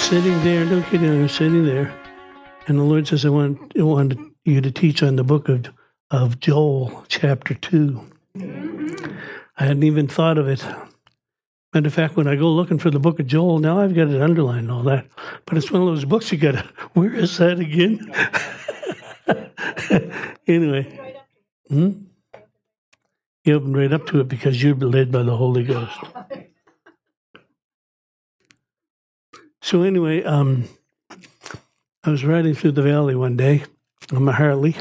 sitting 0.00 0.42
there, 0.42 0.64
no 0.64 0.82
kidding, 0.82 1.20
I 1.20 1.22
was 1.22 1.32
sitting 1.32 1.66
there, 1.66 1.94
and 2.66 2.78
the 2.78 2.82
Lord 2.82 3.06
says, 3.06 3.24
I 3.24 3.28
want, 3.28 3.72
I 3.78 3.82
want 3.82 4.14
you 4.44 4.60
to 4.60 4.70
teach 4.70 5.02
on 5.02 5.16
the 5.16 5.24
book 5.24 5.48
of, 5.48 5.66
of 6.10 6.40
Joel, 6.40 7.04
chapter 7.08 7.54
2. 7.54 8.00
I 8.36 9.64
hadn't 9.64 9.82
even 9.82 10.08
thought 10.08 10.38
of 10.38 10.48
it. 10.48 10.64
Matter 11.74 11.86
of 11.86 11.94
fact, 11.94 12.16
when 12.16 12.26
I 12.26 12.34
go 12.34 12.50
looking 12.50 12.78
for 12.78 12.90
the 12.90 12.98
book 12.98 13.20
of 13.20 13.26
Joel, 13.26 13.58
now 13.58 13.80
I've 13.80 13.94
got 13.94 14.08
it 14.08 14.20
underlined 14.20 14.62
and 14.62 14.72
all 14.72 14.82
that. 14.84 15.06
But 15.44 15.58
it's 15.58 15.70
one 15.70 15.82
of 15.82 15.88
those 15.88 16.04
books 16.04 16.32
you 16.32 16.38
got 16.38 16.52
to, 16.52 16.62
where 16.94 17.14
is 17.14 17.36
that 17.38 17.60
again? 17.60 18.12
anyway. 20.46 21.16
Hmm? 21.68 21.90
You 23.44 23.54
opened 23.54 23.76
right 23.76 23.92
up 23.92 24.06
to 24.06 24.20
it 24.20 24.28
because 24.28 24.62
you're 24.62 24.74
led 24.74 25.12
by 25.12 25.22
the 25.22 25.36
Holy 25.36 25.62
Ghost. 25.62 25.98
So 29.62 29.82
anyway, 29.82 30.22
um, 30.24 30.68
I 32.02 32.10
was 32.10 32.24
riding 32.24 32.54
through 32.54 32.72
the 32.72 32.82
valley 32.82 33.14
one 33.14 33.36
day 33.36 33.64
on 34.12 34.24
my 34.24 34.32
Harley 34.32 34.76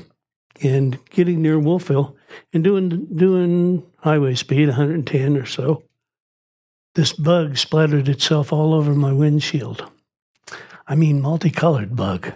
and 0.61 0.97
getting 1.09 1.41
near 1.41 1.59
Wolfville 1.59 2.15
and 2.53 2.63
doing 2.63 3.07
doing 3.15 3.83
highway 3.97 4.35
speed 4.35 4.69
110 4.69 5.37
or 5.37 5.45
so. 5.45 5.83
This 6.95 7.13
bug 7.13 7.57
splattered 7.57 8.09
itself 8.09 8.51
all 8.51 8.73
over 8.73 8.93
my 8.93 9.13
windshield. 9.13 9.89
I 10.87 10.95
mean, 10.95 11.21
multicolored 11.21 11.95
bug. 11.95 12.33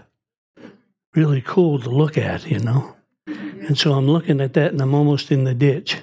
Really 1.16 1.42
cool 1.42 1.80
to 1.80 1.90
look 1.90 2.18
at, 2.18 2.46
you 2.46 2.60
know. 2.60 2.96
And 3.28 3.78
so 3.78 3.94
I'm 3.94 4.08
looking 4.08 4.42
at 4.42 4.54
that 4.54 4.72
and 4.72 4.82
I'm 4.82 4.94
almost 4.94 5.32
in 5.32 5.44
the 5.44 5.54
ditch. 5.54 5.98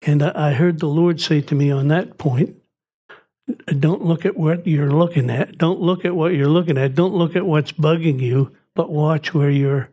And 0.00 0.22
I 0.22 0.52
heard 0.52 0.80
the 0.80 0.88
Lord 0.88 1.20
say 1.20 1.40
to 1.42 1.54
me 1.54 1.70
on 1.70 1.88
that 1.88 2.18
point, 2.18 2.56
don't 3.66 4.04
look 4.04 4.24
at 4.24 4.36
what 4.36 4.66
you're 4.66 4.90
looking 4.90 5.30
at. 5.30 5.58
Don't 5.58 5.80
look 5.80 6.04
at 6.04 6.14
what 6.14 6.34
you're 6.34 6.48
looking 6.48 6.78
at. 6.78 6.94
Don't 6.94 7.14
look 7.14 7.36
at 7.36 7.46
what's 7.46 7.72
bugging 7.72 8.20
you, 8.20 8.52
but 8.74 8.90
watch 8.90 9.34
where 9.34 9.50
you're 9.50 9.90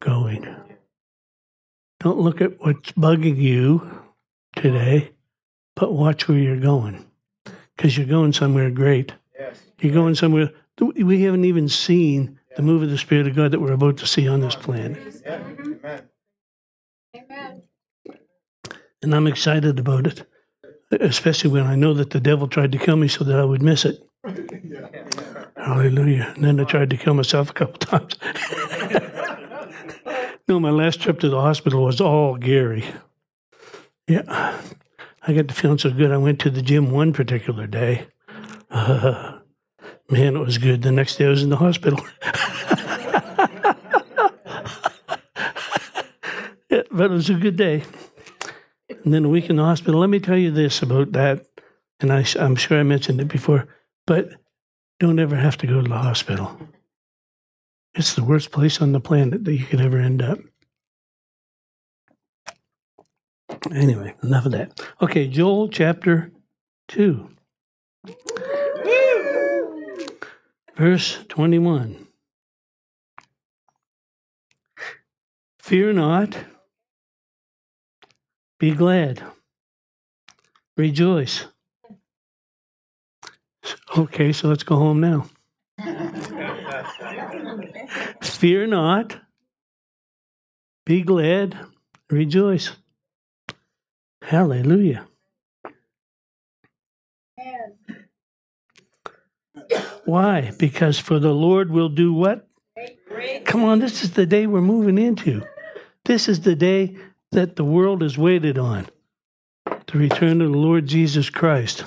going. 0.00 0.46
Don't 2.00 2.18
look 2.18 2.40
at 2.40 2.60
what's 2.60 2.92
bugging 2.92 3.36
you 3.36 4.02
today, 4.54 5.12
but 5.74 5.92
watch 5.92 6.28
where 6.28 6.38
you're 6.38 6.60
going. 6.60 7.04
Because 7.76 7.96
you're 7.96 8.06
going 8.06 8.32
somewhere 8.32 8.70
great. 8.70 9.12
Yes. 9.38 9.60
You're 9.80 9.94
going 9.94 10.14
somewhere. 10.14 10.50
We 10.80 11.22
haven't 11.22 11.44
even 11.44 11.68
seen 11.68 12.38
the 12.56 12.62
move 12.62 12.82
of 12.82 12.90
the 12.90 12.98
Spirit 12.98 13.26
of 13.26 13.36
God 13.36 13.50
that 13.52 13.60
we're 13.60 13.72
about 13.72 13.98
to 13.98 14.06
see 14.06 14.28
on 14.28 14.40
this 14.40 14.54
planet. 14.54 15.22
Amen. 17.14 17.62
And 19.02 19.14
I'm 19.14 19.26
excited 19.26 19.78
about 19.78 20.06
it 20.06 20.26
especially 21.00 21.50
when 21.50 21.66
I 21.66 21.74
know 21.74 21.94
that 21.94 22.10
the 22.10 22.20
devil 22.20 22.48
tried 22.48 22.72
to 22.72 22.78
kill 22.78 22.96
me 22.96 23.08
so 23.08 23.24
that 23.24 23.38
I 23.38 23.44
would 23.44 23.62
miss 23.62 23.84
it. 23.84 24.02
Hallelujah. 25.56 26.32
And 26.34 26.44
then 26.44 26.60
I 26.60 26.64
tried 26.64 26.90
to 26.90 26.96
kill 26.96 27.14
myself 27.14 27.50
a 27.50 27.52
couple 27.52 27.74
times. 27.78 28.16
no, 30.48 30.60
my 30.60 30.70
last 30.70 31.00
trip 31.00 31.20
to 31.20 31.28
the 31.28 31.40
hospital 31.40 31.84
was 31.84 32.00
all 32.00 32.36
Gary. 32.36 32.84
Yeah. 34.06 34.58
I 35.26 35.32
got 35.32 35.48
the 35.48 35.54
feeling 35.54 35.78
so 35.78 35.90
good. 35.90 36.12
I 36.12 36.18
went 36.18 36.40
to 36.40 36.50
the 36.50 36.62
gym 36.62 36.92
one 36.92 37.12
particular 37.12 37.66
day. 37.66 38.06
Uh, 38.70 39.38
man, 40.10 40.36
it 40.36 40.40
was 40.40 40.58
good. 40.58 40.82
The 40.82 40.92
next 40.92 41.16
day 41.16 41.26
I 41.26 41.30
was 41.30 41.42
in 41.42 41.50
the 41.50 41.56
hospital. 41.56 41.98
yeah, 46.70 46.82
but 46.90 47.06
it 47.06 47.10
was 47.10 47.30
a 47.30 47.34
good 47.34 47.56
day 47.56 47.82
and 49.06 49.14
then 49.14 49.24
a 49.24 49.28
week 49.28 49.48
in 49.48 49.56
the 49.56 49.62
hospital. 49.62 50.00
Let 50.00 50.10
me 50.10 50.18
tell 50.18 50.36
you 50.36 50.50
this 50.50 50.82
about 50.82 51.12
that, 51.12 51.46
and 52.00 52.12
I, 52.12 52.26
I'm 52.40 52.56
sure 52.56 52.78
I 52.78 52.82
mentioned 52.82 53.20
it 53.20 53.28
before, 53.28 53.68
but 54.04 54.30
don't 54.98 55.20
ever 55.20 55.36
have 55.36 55.56
to 55.58 55.66
go 55.68 55.80
to 55.80 55.88
the 55.88 55.96
hospital. 55.96 56.58
It's 57.94 58.14
the 58.14 58.24
worst 58.24 58.50
place 58.50 58.82
on 58.82 58.90
the 58.90 58.98
planet 58.98 59.44
that 59.44 59.54
you 59.54 59.64
could 59.64 59.80
ever 59.80 59.98
end 59.98 60.22
up. 60.22 60.40
Anyway, 63.72 64.12
enough 64.24 64.44
of 64.44 64.52
that. 64.52 64.80
Okay, 65.00 65.28
Joel 65.28 65.68
chapter 65.68 66.32
2, 66.88 67.30
verse 70.76 71.24
21. 71.28 72.08
Fear 75.60 75.92
not 75.92 76.36
be 78.58 78.72
glad. 78.72 79.22
Rejoice. 80.76 81.46
Okay, 83.96 84.32
so 84.32 84.48
let's 84.48 84.62
go 84.62 84.76
home 84.76 85.00
now. 85.00 85.26
Fear 88.22 88.66
not. 88.68 89.16
Be 90.84 91.02
glad. 91.02 91.58
Rejoice. 92.10 92.72
Hallelujah. 94.22 95.06
Why? 100.04 100.52
Because 100.58 100.98
for 100.98 101.18
the 101.18 101.32
Lord 101.32 101.70
will 101.70 101.88
do 101.88 102.12
what? 102.12 102.46
Come 103.44 103.64
on, 103.64 103.80
this 103.80 104.04
is 104.04 104.12
the 104.12 104.26
day 104.26 104.46
we're 104.46 104.60
moving 104.60 104.98
into. 104.98 105.42
This 106.04 106.28
is 106.28 106.40
the 106.40 106.54
day 106.54 106.96
that 107.36 107.56
the 107.56 107.64
world 107.64 108.00
has 108.00 108.16
waited 108.16 108.56
on 108.56 108.86
the 109.88 109.98
return 109.98 110.40
of 110.40 110.50
the 110.50 110.56
Lord 110.56 110.86
Jesus 110.86 111.28
Christ. 111.28 111.84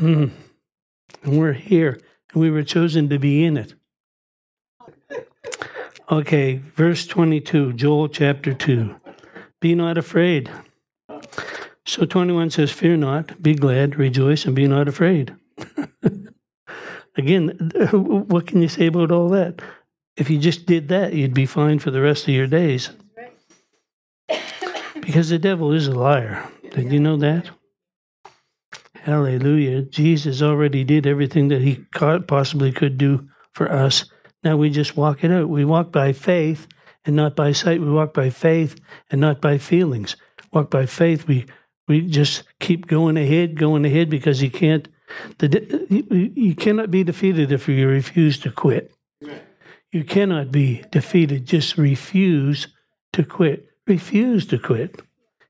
Mm. 0.00 0.32
And 1.22 1.38
we're 1.38 1.52
here, 1.52 2.00
and 2.32 2.42
we 2.42 2.50
were 2.50 2.64
chosen 2.64 3.08
to 3.08 3.20
be 3.20 3.44
in 3.44 3.56
it. 3.56 3.74
Okay, 6.10 6.56
verse 6.74 7.06
22, 7.06 7.74
Joel 7.74 8.08
chapter 8.08 8.52
2. 8.52 8.96
Be 9.60 9.76
not 9.76 9.96
afraid. 9.96 10.50
So 11.86 12.04
21 12.04 12.50
says, 12.50 12.72
Fear 12.72 12.96
not, 12.96 13.40
be 13.40 13.54
glad, 13.54 13.94
rejoice, 13.94 14.44
and 14.44 14.56
be 14.56 14.66
not 14.66 14.88
afraid. 14.88 15.36
Again, 17.16 17.70
what 17.92 18.48
can 18.48 18.60
you 18.60 18.68
say 18.68 18.86
about 18.86 19.12
all 19.12 19.28
that? 19.28 19.62
If 20.16 20.30
you 20.30 20.38
just 20.38 20.66
did 20.66 20.88
that, 20.88 21.12
you'd 21.12 21.32
be 21.32 21.46
fine 21.46 21.78
for 21.78 21.92
the 21.92 22.00
rest 22.00 22.24
of 22.24 22.34
your 22.34 22.48
days. 22.48 22.90
Because 25.08 25.30
the 25.30 25.38
devil 25.38 25.72
is 25.72 25.86
a 25.86 25.94
liar. 25.94 26.46
Did 26.70 26.92
you 26.92 27.00
know 27.00 27.16
that? 27.16 27.48
Hallelujah. 28.92 29.80
Jesus 29.80 30.42
already 30.42 30.84
did 30.84 31.06
everything 31.06 31.48
that 31.48 31.62
he 31.62 31.76
possibly 32.26 32.72
could 32.72 32.98
do 32.98 33.26
for 33.54 33.72
us. 33.72 34.04
Now 34.44 34.58
we 34.58 34.68
just 34.68 34.98
walk 34.98 35.24
it 35.24 35.30
out. 35.30 35.48
We 35.48 35.64
walk 35.64 35.92
by 35.92 36.12
faith 36.12 36.68
and 37.06 37.16
not 37.16 37.34
by 37.34 37.52
sight. 37.52 37.80
We 37.80 37.90
walk 37.90 38.12
by 38.12 38.28
faith 38.28 38.78
and 39.10 39.18
not 39.18 39.40
by 39.40 39.56
feelings. 39.56 40.14
Walk 40.52 40.68
by 40.68 40.84
faith. 40.84 41.26
We 41.26 41.46
we 41.88 42.02
just 42.02 42.42
keep 42.60 42.86
going 42.86 43.16
ahead, 43.16 43.56
going 43.56 43.86
ahead 43.86 44.10
because 44.10 44.42
you 44.42 44.50
can't. 44.50 44.86
The, 45.38 45.86
you, 45.88 46.32
you 46.36 46.54
cannot 46.54 46.90
be 46.90 47.02
defeated 47.02 47.50
if 47.50 47.66
you 47.66 47.88
refuse 47.88 48.38
to 48.40 48.50
quit. 48.50 48.92
You 49.90 50.04
cannot 50.04 50.52
be 50.52 50.84
defeated. 50.90 51.46
Just 51.46 51.78
refuse 51.78 52.68
to 53.14 53.24
quit 53.24 53.68
refuse 53.88 54.46
to 54.46 54.58
quit. 54.58 55.00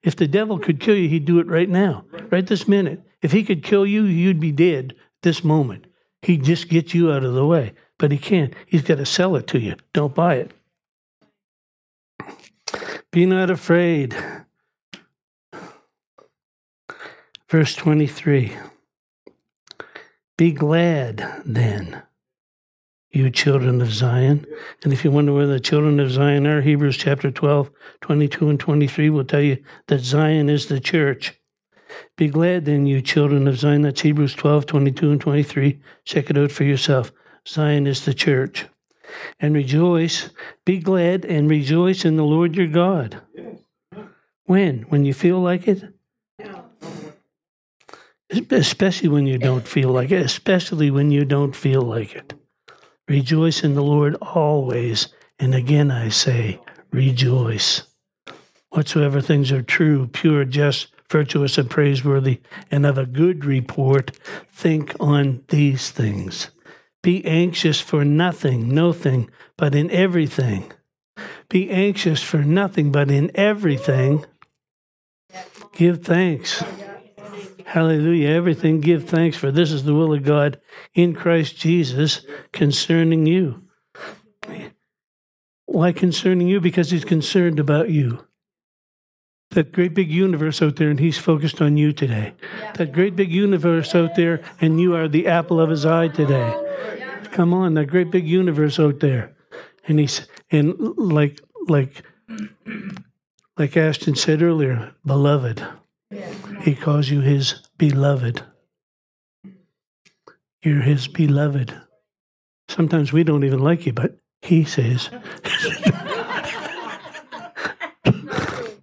If 0.03 0.17
the 0.17 0.29
devil 0.29 0.59
could 0.59 0.81
kill 0.81 0.97
you, 0.97 1.09
he'd 1.09 1.25
do 1.25 1.41
it 1.41 1.49
right 1.49 1.69
now, 1.69 2.05
right 2.31 2.47
this 2.47 2.69
minute. 2.69 3.03
If 3.21 3.33
he 3.33 3.45
could 3.45 3.65
kill 3.65 3.85
you, 3.85 4.05
you'd 4.05 4.41
be 4.41 4.53
dead 4.53 4.95
this 5.23 5.43
moment. 5.43 5.87
He'd 6.23 6.45
just 6.45 6.69
get 6.69 6.95
you 6.95 7.13
out 7.13 7.25
of 7.25 7.35
the 7.35 7.47
way. 7.47 7.73
But 7.99 8.13
he 8.13 8.19
can't. 8.19 8.55
He's 8.67 8.83
got 8.83 8.99
to 8.99 9.07
sell 9.07 9.35
it 9.37 9.49
to 9.49 9.59
you. 9.59 9.75
Don't 9.93 10.15
buy 10.15 10.37
it. 10.37 10.53
Be 13.11 13.27
not 13.27 13.51
afraid. 13.51 14.15
Verse 17.49 17.75
23 17.75 18.53
Be 20.37 20.53
glad 20.53 21.43
then 21.45 22.03
you 23.19 23.31
children 23.31 23.83
of 23.83 23.93
Zion. 23.93 24.47
And 24.85 24.93
if 24.93 25.05
you 25.05 25.11
wonder 25.11 25.33
where 25.33 25.47
the 25.47 25.59
children 25.59 25.99
of 25.99 26.13
Zion 26.13 26.47
are, 26.47 26.61
Hebrews 26.61 26.97
chapter 26.97 27.31
12, 27.33 27.69
22 28.01 28.49
and 28.49 28.61
23 28.61 29.11
will 29.11 29.25
tell 29.25 29.41
you 29.41 29.63
that 29.89 29.99
Zion 29.99 30.49
is 30.49 30.67
the 30.67 30.79
church. 30.79 31.35
Be 32.17 32.29
glad 32.29 32.65
then, 32.65 32.87
you 32.87 33.03
children 33.03 33.49
of 33.49 33.59
Zion. 33.59 33.83
That's 33.83 34.01
Hebrews 34.01 34.35
12, 34.35 34.67
22 34.67 35.11
and 35.11 35.21
23. 35.21 35.81
Check 36.05 36.31
it 36.31 36.39
out 36.39 36.53
for 36.53 36.63
yourself. 36.63 37.11
Zion 37.47 37.87
is 37.89 38.05
the 38.05 38.15
church. 38.15 38.67
And 39.41 39.55
rejoice, 39.55 40.31
be 40.65 40.79
glad 40.79 41.25
and 41.25 41.51
rejoice 41.51 42.05
in 42.05 42.17
the 42.17 42.25
Lord 42.25 42.55
your 42.55 42.69
God. 42.69 43.21
When? 44.45 44.83
When 44.83 45.05
you 45.05 45.13
feel 45.13 45.41
like 45.41 45.67
it? 45.67 45.83
Especially 48.51 49.09
when 49.09 49.27
you 49.27 49.39
don't 49.39 49.67
feel 49.67 49.89
like 49.89 50.13
it. 50.13 50.25
Especially 50.25 50.91
when 50.91 51.11
you 51.11 51.25
don't 51.25 51.57
feel 51.57 51.83
like 51.83 52.15
it. 52.15 52.38
Rejoice 53.09 53.65
in 53.65 53.75
the 53.75 53.83
Lord 53.83 54.15
always. 54.17 55.09
And 55.39 55.55
again 55.55 55.91
I 55.91 56.11
say, 56.11 56.61
rejoice. 56.91 57.83
Whatsoever 58.71 59.21
things 59.21 59.51
are 59.51 59.63
true, 59.63 60.09
pure, 60.09 60.45
just, 60.45 60.89
virtuous, 61.11 61.57
and 61.57 61.71
praiseworthy, 61.71 62.41
and 62.71 62.85
of 62.85 62.99
a 62.99 63.07
good 63.07 63.45
report, 63.45 64.11
think 64.53 64.95
on 65.01 65.43
these 65.49 65.91
things. 65.91 66.51
Be 67.03 67.25
anxious 67.25 67.81
for 67.81 68.05
nothing, 68.05 68.75
nothing, 68.75 69.31
but 69.57 69.75
in 69.75 69.91
everything. 69.91 70.71
Be 71.49 71.71
anxious 71.71 72.23
for 72.23 72.39
nothing, 72.39 72.93
but 72.93 73.11
in 73.11 73.31
everything. 73.35 74.27
Give 75.73 76.03
thanks. 76.03 76.63
Hallelujah. 77.69 78.31
Everything 78.31 78.81
give 78.81 79.05
thanks, 79.05 79.37
for 79.37 79.53
this 79.53 79.73
is 79.73 79.85
the 79.85 79.93
will 79.93 80.15
of 80.15 80.23
God 80.23 80.59
in 80.95 81.15
Christ 81.15 81.59
Jesus 81.59 82.25
concerning 82.51 83.27
you. 83.27 83.63
Why 85.67 85.93
concerning 85.93 86.49
you? 86.49 86.63
Because 86.63 86.91
He's 86.91 87.05
concerned 87.05 87.61
about 87.61 87.91
you. 87.91 88.25
That 89.51 89.73
great 89.73 89.93
big 89.93 90.11
universe 90.11 90.63
out 90.63 90.77
there, 90.77 90.89
and 90.89 90.99
He's 90.99 91.19
focused 91.19 91.61
on 91.61 91.77
you 91.77 91.93
today. 91.93 92.33
That 92.77 92.93
great 92.93 93.17
big 93.17 93.31
universe 93.31 93.95
out 93.95 94.15
there, 94.17 94.41
and 94.63 94.81
you 94.81 94.97
are 94.97 95.07
the 95.07 95.27
apple 95.27 95.61
of 95.61 95.69
His 95.69 95.85
eye 95.85 96.09
today. 96.09 96.55
Come 97.33 97.53
on, 97.53 97.75
that 97.75 97.89
great 97.89 98.11
big 98.11 98.27
universe 98.27 98.81
out 98.81 99.01
there. 99.01 99.37
And 99.87 99.99
He's, 100.01 100.27
and 100.51 100.75
like, 100.97 101.39
like, 101.67 102.03
like 103.59 103.77
Ashton 103.77 104.15
said 104.15 104.41
earlier, 104.41 104.95
beloved. 105.05 105.63
He 106.11 106.75
calls 106.75 107.11
you 107.11 107.21
his 107.21 107.67
beloved. 107.77 108.43
You're 110.63 110.81
his 110.81 111.07
beloved. 111.07 111.75
Sometimes 112.69 113.13
we 113.13 113.25
don't 113.25 113.45
even 113.45 113.61
like 113.61 113.87
you, 113.87 113.93
but 113.93 114.19
he 114.43 114.65
says. 114.65 115.11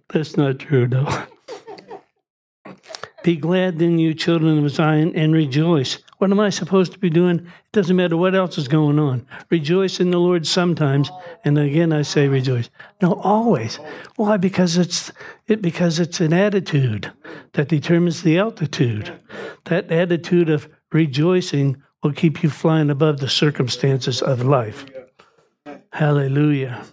That's 0.08 0.36
not 0.36 0.58
true, 0.58 0.86
though. 0.88 1.26
Be 3.26 3.34
glad 3.34 3.80
then, 3.80 3.98
you 3.98 4.14
children 4.14 4.64
of 4.64 4.70
Zion, 4.70 5.12
and 5.16 5.34
rejoice. 5.34 5.98
What 6.18 6.30
am 6.30 6.38
I 6.38 6.48
supposed 6.48 6.92
to 6.92 6.98
be 7.00 7.10
doing? 7.10 7.40
It 7.40 7.72
doesn't 7.72 7.96
matter 7.96 8.16
what 8.16 8.36
else 8.36 8.56
is 8.56 8.68
going 8.68 9.00
on. 9.00 9.26
Rejoice 9.50 9.98
in 9.98 10.12
the 10.12 10.20
Lord 10.20 10.46
sometimes, 10.46 11.10
and 11.44 11.58
again 11.58 11.92
I 11.92 12.02
say 12.02 12.28
rejoice. 12.28 12.70
No, 13.02 13.14
always. 13.14 13.80
Why? 14.14 14.36
Because 14.36 14.76
it's 14.76 15.10
it 15.48 15.60
because 15.60 15.98
it's 15.98 16.20
an 16.20 16.32
attitude 16.32 17.10
that 17.54 17.66
determines 17.66 18.22
the 18.22 18.38
altitude. 18.38 19.12
That 19.64 19.90
attitude 19.90 20.48
of 20.48 20.68
rejoicing 20.92 21.82
will 22.04 22.12
keep 22.12 22.44
you 22.44 22.48
flying 22.48 22.90
above 22.90 23.18
the 23.18 23.28
circumstances 23.28 24.22
of 24.22 24.44
life. 24.44 24.86
Hallelujah. 25.90 26.84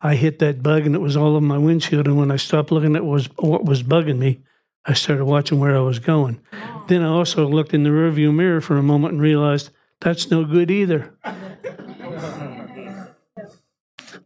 I 0.00 0.14
hit 0.14 0.38
that 0.38 0.62
bug 0.62 0.86
and 0.86 0.94
it 0.94 1.02
was 1.02 1.14
all 1.14 1.36
over 1.36 1.42
my 1.42 1.58
windshield. 1.58 2.06
And 2.06 2.16
when 2.16 2.30
I 2.30 2.36
stopped 2.36 2.72
looking 2.72 2.96
at 2.96 3.04
what 3.04 3.12
was, 3.12 3.26
what 3.36 3.66
was 3.66 3.82
bugging 3.82 4.18
me, 4.18 4.40
I 4.86 4.92
started 4.92 5.24
watching 5.24 5.58
where 5.58 5.76
I 5.76 5.80
was 5.80 5.98
going. 5.98 6.40
Then 6.88 7.02
I 7.02 7.08
also 7.08 7.48
looked 7.48 7.72
in 7.72 7.84
the 7.84 7.90
rearview 7.90 8.34
mirror 8.34 8.60
for 8.60 8.76
a 8.76 8.82
moment 8.82 9.14
and 9.14 9.22
realized 9.22 9.70
that's 10.00 10.30
no 10.30 10.44
good 10.44 10.70
either. 10.70 11.14
the 11.24 11.34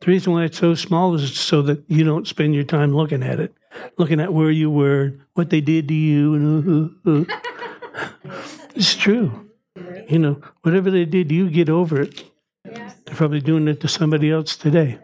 reason 0.06 0.32
why 0.32 0.44
it's 0.44 0.58
so 0.58 0.74
small 0.74 1.14
is 1.14 1.38
so 1.38 1.62
that 1.62 1.84
you 1.86 2.02
don't 2.02 2.26
spend 2.26 2.54
your 2.54 2.64
time 2.64 2.94
looking 2.94 3.22
at 3.22 3.38
it, 3.38 3.54
looking 3.96 4.20
at 4.20 4.32
where 4.32 4.50
you 4.50 4.70
were, 4.70 5.14
what 5.34 5.50
they 5.50 5.60
did 5.60 5.86
to 5.88 5.94
you, 5.94 6.34
and 6.34 6.96
uh, 7.06 7.10
uh, 7.10 7.20
uh. 7.20 7.24
it's 8.74 8.96
true. 8.96 9.48
You 10.08 10.18
know, 10.18 10.40
whatever 10.62 10.90
they 10.90 11.04
did, 11.04 11.30
you 11.30 11.50
get 11.50 11.68
over 11.68 12.00
it. 12.00 12.24
They're 12.64 13.14
probably 13.14 13.40
doing 13.40 13.68
it 13.68 13.80
to 13.82 13.88
somebody 13.88 14.30
else 14.30 14.56
today. 14.56 14.98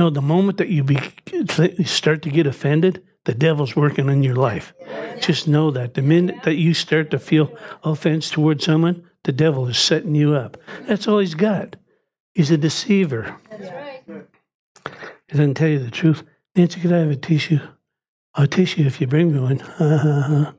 No, 0.00 0.08
the 0.08 0.22
moment 0.22 0.56
that 0.56 0.70
you 0.70 0.82
be, 0.82 0.96
start 1.84 2.22
to 2.22 2.30
get 2.30 2.46
offended, 2.46 3.04
the 3.26 3.34
devil's 3.34 3.76
working 3.76 4.08
in 4.08 4.22
your 4.22 4.34
life. 4.34 4.72
Just 5.20 5.46
know 5.46 5.70
that. 5.72 5.92
The 5.92 6.00
minute 6.00 6.42
that 6.44 6.54
you 6.54 6.72
start 6.72 7.10
to 7.10 7.18
feel 7.18 7.54
offense 7.84 8.30
towards 8.30 8.64
someone, 8.64 9.06
the 9.24 9.32
devil 9.32 9.66
is 9.66 9.76
setting 9.76 10.14
you 10.14 10.32
up. 10.32 10.56
That's 10.86 11.06
all 11.06 11.18
he's 11.18 11.34
got. 11.34 11.76
He's 12.32 12.50
a 12.50 12.56
deceiver. 12.56 13.36
That's 13.50 13.70
right. 13.70 14.26
He 15.28 15.36
doesn't 15.36 15.56
tell 15.56 15.68
you 15.68 15.80
the 15.80 15.90
truth. 15.90 16.22
Nancy, 16.56 16.80
could 16.80 16.94
I 16.94 17.00
have 17.00 17.10
a 17.10 17.16
tissue? 17.16 17.60
I'll 18.34 18.46
tissue 18.46 18.86
if 18.86 19.02
you 19.02 19.06
bring 19.06 19.34
me 19.34 19.40
one. 19.40 19.60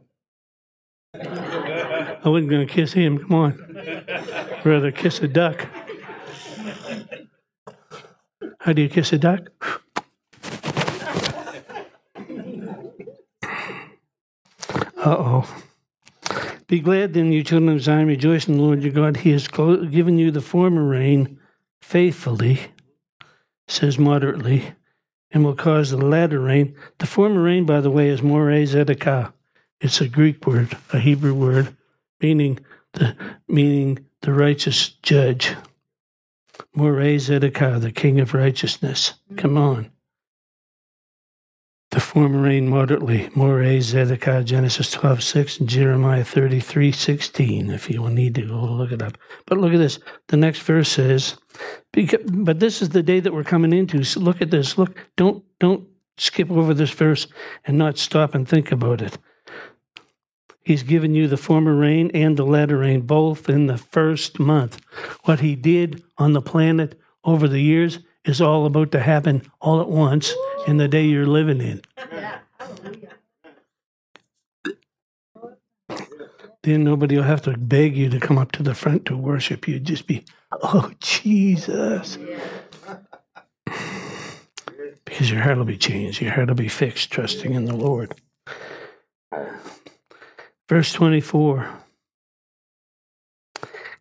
I 1.16 2.30
wasn't 2.30 2.52
going 2.52 2.68
to 2.68 2.72
kiss 2.72 2.94
him. 2.94 3.18
Come 3.18 3.34
on. 3.34 3.84
Rather 4.64 4.92
kiss 4.92 5.18
a 5.22 5.28
duck. 5.28 5.68
How 8.62 8.74
do 8.74 8.84
you 8.84 8.90
kiss 8.90 9.12
a 9.12 9.18
duck? 9.18 9.50
Uh 14.98 15.16
oh. 15.18 15.64
Be 16.68 16.80
glad 16.80 17.16
then, 17.16 17.32
you 17.32 17.44
children 17.44 17.76
of 17.76 17.82
Zion, 17.82 18.06
rejoice 18.06 18.48
in 18.48 18.58
the 18.58 18.62
Lord 18.62 18.84
your 18.84 18.94
God. 18.94 19.18
He 19.18 19.32
has 19.32 19.48
given 19.48 20.20
you 20.20 20.30
the 20.30 20.42
former 20.42 20.84
rain 20.84 21.40
faithfully, 21.82 22.60
says 23.68 23.98
moderately, 23.98 24.76
and 25.32 25.44
will 25.44 25.56
cause 25.56 25.90
the 25.90 25.98
latter 25.98 26.40
rain. 26.40 26.76
The 27.00 27.08
former 27.08 27.42
rain, 27.42 27.66
by 27.66 27.82
the 27.82 27.90
way, 27.90 28.10
is 28.10 28.22
more 28.22 28.52
zedekah. 28.52 29.34
It's 29.80 30.02
a 30.02 30.08
Greek 30.08 30.46
word, 30.46 30.78
a 30.94 31.00
Hebrew 31.00 31.34
word, 31.34 31.76
meaning 32.22 32.60
the 32.94 33.16
meaning 33.48 34.06
the 34.22 34.34
righteous 34.34 34.90
judge. 35.02 35.56
Moreh 36.76 37.20
Zedekiah, 37.20 37.80
the 37.80 37.92
king 37.92 38.20
of 38.20 38.34
righteousness. 38.34 39.14
Mm-hmm. 39.26 39.36
Come 39.38 39.58
on. 39.58 39.92
The 41.92 42.00
former 42.00 42.42
rain 42.42 42.70
moderately. 42.70 43.30
Moreh 43.36 43.82
Zedekiah, 43.82 44.46
Genesis 44.46 44.92
12, 44.92 45.22
6, 45.22 45.60
and 45.60 45.70
Jeremiah 45.70 46.24
33, 46.24 46.92
16, 46.92 47.70
if 47.70 47.90
you 47.90 48.02
will 48.02 48.10
need 48.10 48.36
to 48.36 48.48
go 48.48 48.64
look 48.64 48.94
it 48.94 49.02
up. 49.02 49.18
But 49.46 49.58
look 49.58 49.74
at 49.74 49.80
this. 49.80 50.00
The 50.28 50.38
next 50.38 50.62
verse 50.62 50.88
says, 50.88 51.36
but 51.92 52.60
this 52.62 52.82
is 52.82 52.90
the 52.90 53.04
day 53.04 53.20
that 53.20 53.34
we're 53.34 53.44
coming 53.44 53.74
into. 53.74 54.06
So 54.06 54.22
look 54.22 54.42
at 54.42 54.52
this. 54.52 54.78
Look, 54.78 54.98
don't, 55.18 55.44
don't 55.60 55.86
skip 56.18 56.50
over 56.50 56.74
this 56.74 56.92
verse 56.92 57.28
and 57.66 57.78
not 57.78 57.98
stop 57.98 58.36
and 58.36 58.48
think 58.48 58.72
about 58.72 59.02
it. 59.02 59.18
He's 60.72 60.84
given 60.84 61.14
you 61.14 61.28
the 61.28 61.36
former 61.36 61.76
rain 61.76 62.12
and 62.14 62.38
the 62.38 62.46
latter 62.46 62.78
rain, 62.78 63.02
both 63.02 63.50
in 63.50 63.68
the 63.68 63.78
first 63.78 64.40
month. 64.40 64.80
What 65.26 65.42
he 65.42 65.54
did 65.54 66.02
on 66.18 66.32
the 66.32 66.42
planet 66.42 66.98
over 67.26 67.46
the 67.46 67.60
years 67.60 68.00
is 68.24 68.40
all 68.40 68.66
about 68.66 68.94
to 68.94 69.02
happen 69.02 69.42
all 69.60 69.82
at 69.82 69.90
once 69.90 70.34
in 70.68 70.78
the 70.78 70.88
day 70.88 71.04
you're 71.04 71.26
living 71.28 71.60
in. 71.60 71.82
Then 76.64 76.86
nobody 76.86 77.18
will 77.18 77.24
have 77.24 77.42
to 77.42 77.58
beg 77.58 77.98
you 77.98 78.10
to 78.10 78.22
come 78.22 78.38
up 78.38 78.54
to 78.54 78.64
the 78.64 78.74
front 78.74 79.04
to 79.08 79.18
worship 79.18 79.68
you. 79.68 79.78
Just 79.78 80.08
be, 80.08 80.24
oh, 80.54 80.94
Jesus. 81.02 82.18
Because 85.04 85.30
your 85.30 85.42
heart 85.42 85.58
will 85.58 85.66
be 85.66 85.76
changed. 85.76 86.22
Your 86.22 86.32
heart 86.32 86.48
will 86.48 86.56
be 86.56 86.70
fixed, 86.70 87.12
trusting 87.12 87.54
in 87.54 87.66
the 87.66 87.76
Lord. 87.76 88.16
Verse 90.72 90.94
24. 90.94 91.68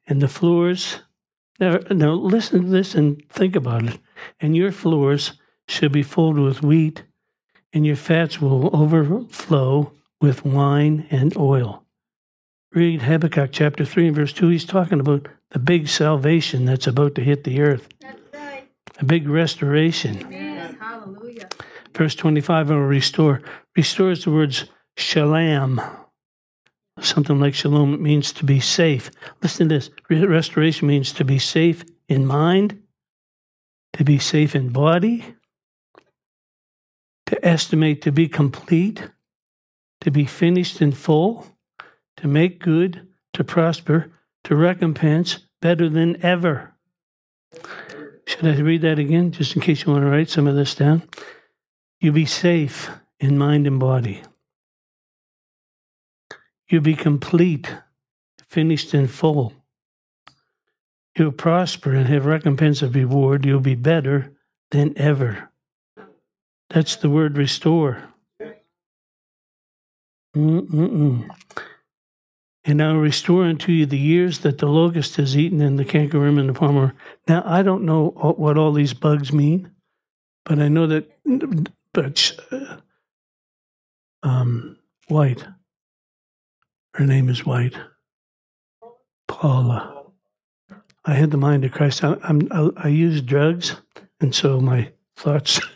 And 0.07 0.23
the 0.23 0.29
floors, 0.29 1.01
now, 1.59 1.81
now 1.91 2.13
listen 2.13 2.63
to 2.63 2.69
this 2.69 2.95
and 2.95 3.29
think 3.29 3.57
about 3.57 3.87
it. 3.87 3.99
And 4.39 4.57
your 4.57 4.71
floors 4.71 5.33
shall 5.67 5.89
be 5.89 6.05
filled 6.05 6.39
with 6.39 6.63
wheat, 6.63 7.03
and 7.73 7.85
your 7.85 7.97
fats 7.97 8.41
will 8.41 8.71
overflow 8.73 9.93
with 10.21 10.45
wine 10.45 11.09
and 11.11 11.37
oil. 11.37 11.83
Read 12.73 13.03
Habakkuk 13.03 13.51
chapter 13.51 13.85
3 13.85 14.07
and 14.07 14.17
verse 14.17 14.33
2. 14.33 14.51
He's 14.51 14.65
talking 14.65 15.01
about 15.01 15.27
the 15.51 15.59
big 15.59 15.89
salvation 15.89 16.67
that's 16.67 16.87
about 16.87 17.17
to 17.17 17.25
hit 17.25 17.43
the 17.43 17.63
earth. 17.63 17.89
Right. 18.33 18.69
A 19.01 19.05
big 19.05 19.29
restoration. 19.29 20.19
Amen. 20.19 20.79
Hallelujah. 20.81 21.49
Verse 21.97 22.15
25 22.15 22.71
I 22.71 22.75
will 22.75 22.83
restore. 22.83 23.43
Restores 23.75 24.23
the 24.23 24.31
words 24.31 24.67
shalom 24.97 26.00
something 27.01 27.41
like 27.41 27.55
shalom, 27.55 28.03
means 28.03 28.33
to 28.33 28.45
be 28.45 28.61
safe. 28.61 29.11
Listen 29.43 29.69
to 29.69 29.75
this 29.77 29.91
restoration 30.11 30.89
means 30.89 31.13
to 31.13 31.25
be 31.25 31.39
safe 31.39 31.85
in 32.09 32.27
mind, 32.27 32.83
to 33.95 34.05
be 34.05 34.19
safe 34.19 34.55
in 34.55 34.71
body, 34.71 35.35
to 37.27 37.47
estimate 37.47 38.03
to 38.03 38.13
be 38.13 38.29
complete, 38.29 39.09
to 40.01 40.11
be 40.11 40.25
finished 40.25 40.83
in 40.83 40.93
full, 40.93 41.47
to 42.17 42.27
make 42.27 42.61
good, 42.61 43.07
to 43.35 43.45
prosper, 43.45 44.11
to 44.45 44.57
recompense 44.57 45.39
better 45.61 45.89
than 45.89 46.23
ever. 46.25 46.75
Should 48.27 48.47
I 48.47 48.61
read 48.61 48.83
that 48.83 48.99
again, 48.99 49.33
just 49.33 49.55
in 49.55 49.63
case 49.63 49.85
you 49.85 49.93
want 49.93 50.05
to 50.05 50.11
write 50.11 50.31
some 50.31 50.47
of 50.47 50.55
this 50.55 50.75
down? 50.75 51.03
You 52.01 52.13
be 52.13 52.27
safe 52.27 52.91
in 53.19 53.37
mind 53.37 53.67
and 53.67 53.79
body. 53.79 54.23
You'll 56.71 56.83
be 56.83 56.95
complete, 56.95 57.75
finished 58.49 58.95
in 58.95 59.09
full. 59.09 59.53
You'll 61.19 61.33
prosper 61.33 61.93
and 61.93 62.07
have 62.07 62.25
recompense 62.25 62.81
of 62.81 62.95
reward. 62.95 63.45
You'll 63.45 63.59
be 63.59 63.75
better 63.75 64.33
than 64.71 64.97
ever. 64.97 65.51
That's 66.69 66.95
the 66.95 67.11
word 67.11 67.37
restore. 67.37 68.05
Mm-mm-mm. 70.37 71.29
And 72.63 72.83
I 72.83 72.93
will 72.93 73.01
restore 73.01 73.45
unto 73.45 73.73
you 73.73 73.85
the 73.85 73.99
years 73.99 74.39
that 74.41 74.59
the 74.59 74.69
locust 74.69 75.17
has 75.17 75.37
eaten 75.37 75.61
and 75.61 75.77
the 75.77 75.85
cankerworm 75.85 76.39
and 76.39 76.49
the 76.49 76.55
palmer. 76.55 76.95
Now, 77.27 77.43
I 77.45 77.63
don't 77.63 77.85
know 77.85 78.11
what 78.11 78.57
all 78.57 78.73
these 78.73 78.95
bugs 78.95 79.33
mean, 79.33 79.73
but 80.45 80.61
I 80.61 80.69
know 80.69 80.87
that, 80.87 81.11
but, 81.93 82.39
uh, 82.53 82.77
um, 84.23 84.77
White, 85.09 85.45
her 86.95 87.07
name 87.07 87.29
is 87.29 87.47
White, 87.47 87.77
Paula. 89.29 90.05
I 91.05 91.15
had 91.15 91.31
the 91.31 91.37
mind 91.37 91.65
of 91.65 91.73
Christ. 91.73 92.05
I, 92.05 92.17
I'm, 92.23 92.49
I, 92.51 92.71
I 92.77 92.89
use 92.89 93.23
drugs, 93.23 93.77
and 94.21 94.35
so 94.35 94.61
my 94.61 94.93
thoughts. 95.17 95.61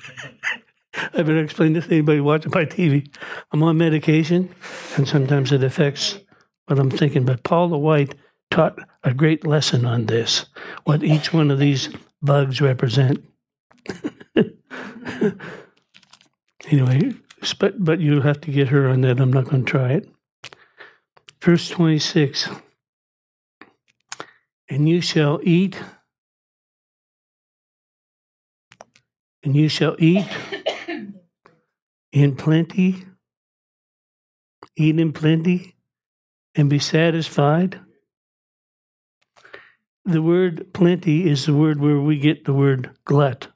I 0.96 1.22
better 1.22 1.42
explain 1.42 1.72
this 1.72 1.86
to 1.86 1.92
anybody 1.92 2.20
watching 2.20 2.52
my 2.54 2.64
TV. 2.64 3.08
I'm 3.52 3.62
on 3.62 3.78
medication, 3.78 4.54
and 4.96 5.08
sometimes 5.08 5.50
it 5.52 5.64
affects 5.64 6.18
what 6.66 6.78
I'm 6.78 6.90
thinking. 6.90 7.24
But 7.24 7.42
Paula 7.42 7.78
White 7.78 8.14
taught 8.50 8.78
a 9.02 9.12
great 9.12 9.46
lesson 9.46 9.86
on 9.86 10.06
this, 10.06 10.46
what 10.84 11.02
each 11.02 11.32
one 11.32 11.50
of 11.50 11.58
these 11.58 11.88
bugs 12.22 12.60
represent. 12.60 13.24
anyway, 16.70 17.12
but, 17.58 17.84
but 17.84 18.00
you 18.00 18.20
have 18.20 18.40
to 18.42 18.50
get 18.50 18.68
her 18.68 18.88
on 18.88 19.00
that. 19.02 19.20
I'm 19.20 19.32
not 19.32 19.44
going 19.46 19.64
to 19.64 19.70
try 19.70 19.92
it. 19.92 20.08
Verse 21.44 21.68
26 21.68 22.48
And 24.70 24.88
you 24.88 25.02
shall 25.02 25.40
eat, 25.42 25.78
and 29.42 29.54
you 29.54 29.68
shall 29.68 29.94
eat 29.98 30.26
in 32.12 32.34
plenty, 32.34 33.04
eat 34.74 34.98
in 34.98 35.12
plenty, 35.12 35.76
and 36.54 36.70
be 36.70 36.78
satisfied. 36.78 37.78
The 40.06 40.22
word 40.22 40.72
plenty 40.72 41.28
is 41.28 41.44
the 41.44 41.52
word 41.52 41.78
where 41.78 42.00
we 42.00 42.18
get 42.18 42.46
the 42.46 42.54
word 42.54 42.92
glut. 43.04 43.48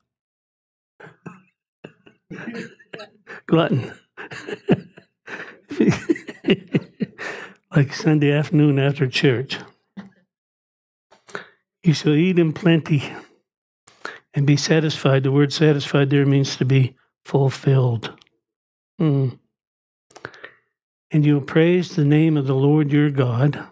Glutton. 3.46 3.94
like 7.74 7.92
Sunday 7.92 8.32
afternoon 8.32 8.78
after 8.78 9.06
church. 9.06 9.58
You 11.82 11.94
shall 11.94 12.14
eat 12.14 12.38
in 12.38 12.52
plenty 12.52 13.12
and 14.34 14.46
be 14.46 14.56
satisfied. 14.56 15.22
The 15.22 15.32
word 15.32 15.52
satisfied 15.52 16.10
there 16.10 16.26
means 16.26 16.56
to 16.56 16.64
be 16.64 16.96
fulfilled. 17.24 18.12
Mm. 19.00 19.38
And 21.10 21.24
you'll 21.24 21.40
praise 21.40 21.94
the 21.94 22.04
name 22.04 22.36
of 22.36 22.46
the 22.46 22.54
Lord 22.54 22.92
your 22.92 23.10
God, 23.10 23.66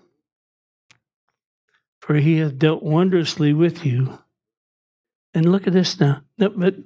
for 2.00 2.14
he 2.14 2.38
hath 2.38 2.58
dealt 2.58 2.82
wondrously 2.82 3.52
with 3.52 3.84
you. 3.84 4.18
And 5.34 5.52
look 5.52 5.66
at 5.66 5.74
this 5.74 6.00
now. 6.00 6.22
But, 6.38 6.76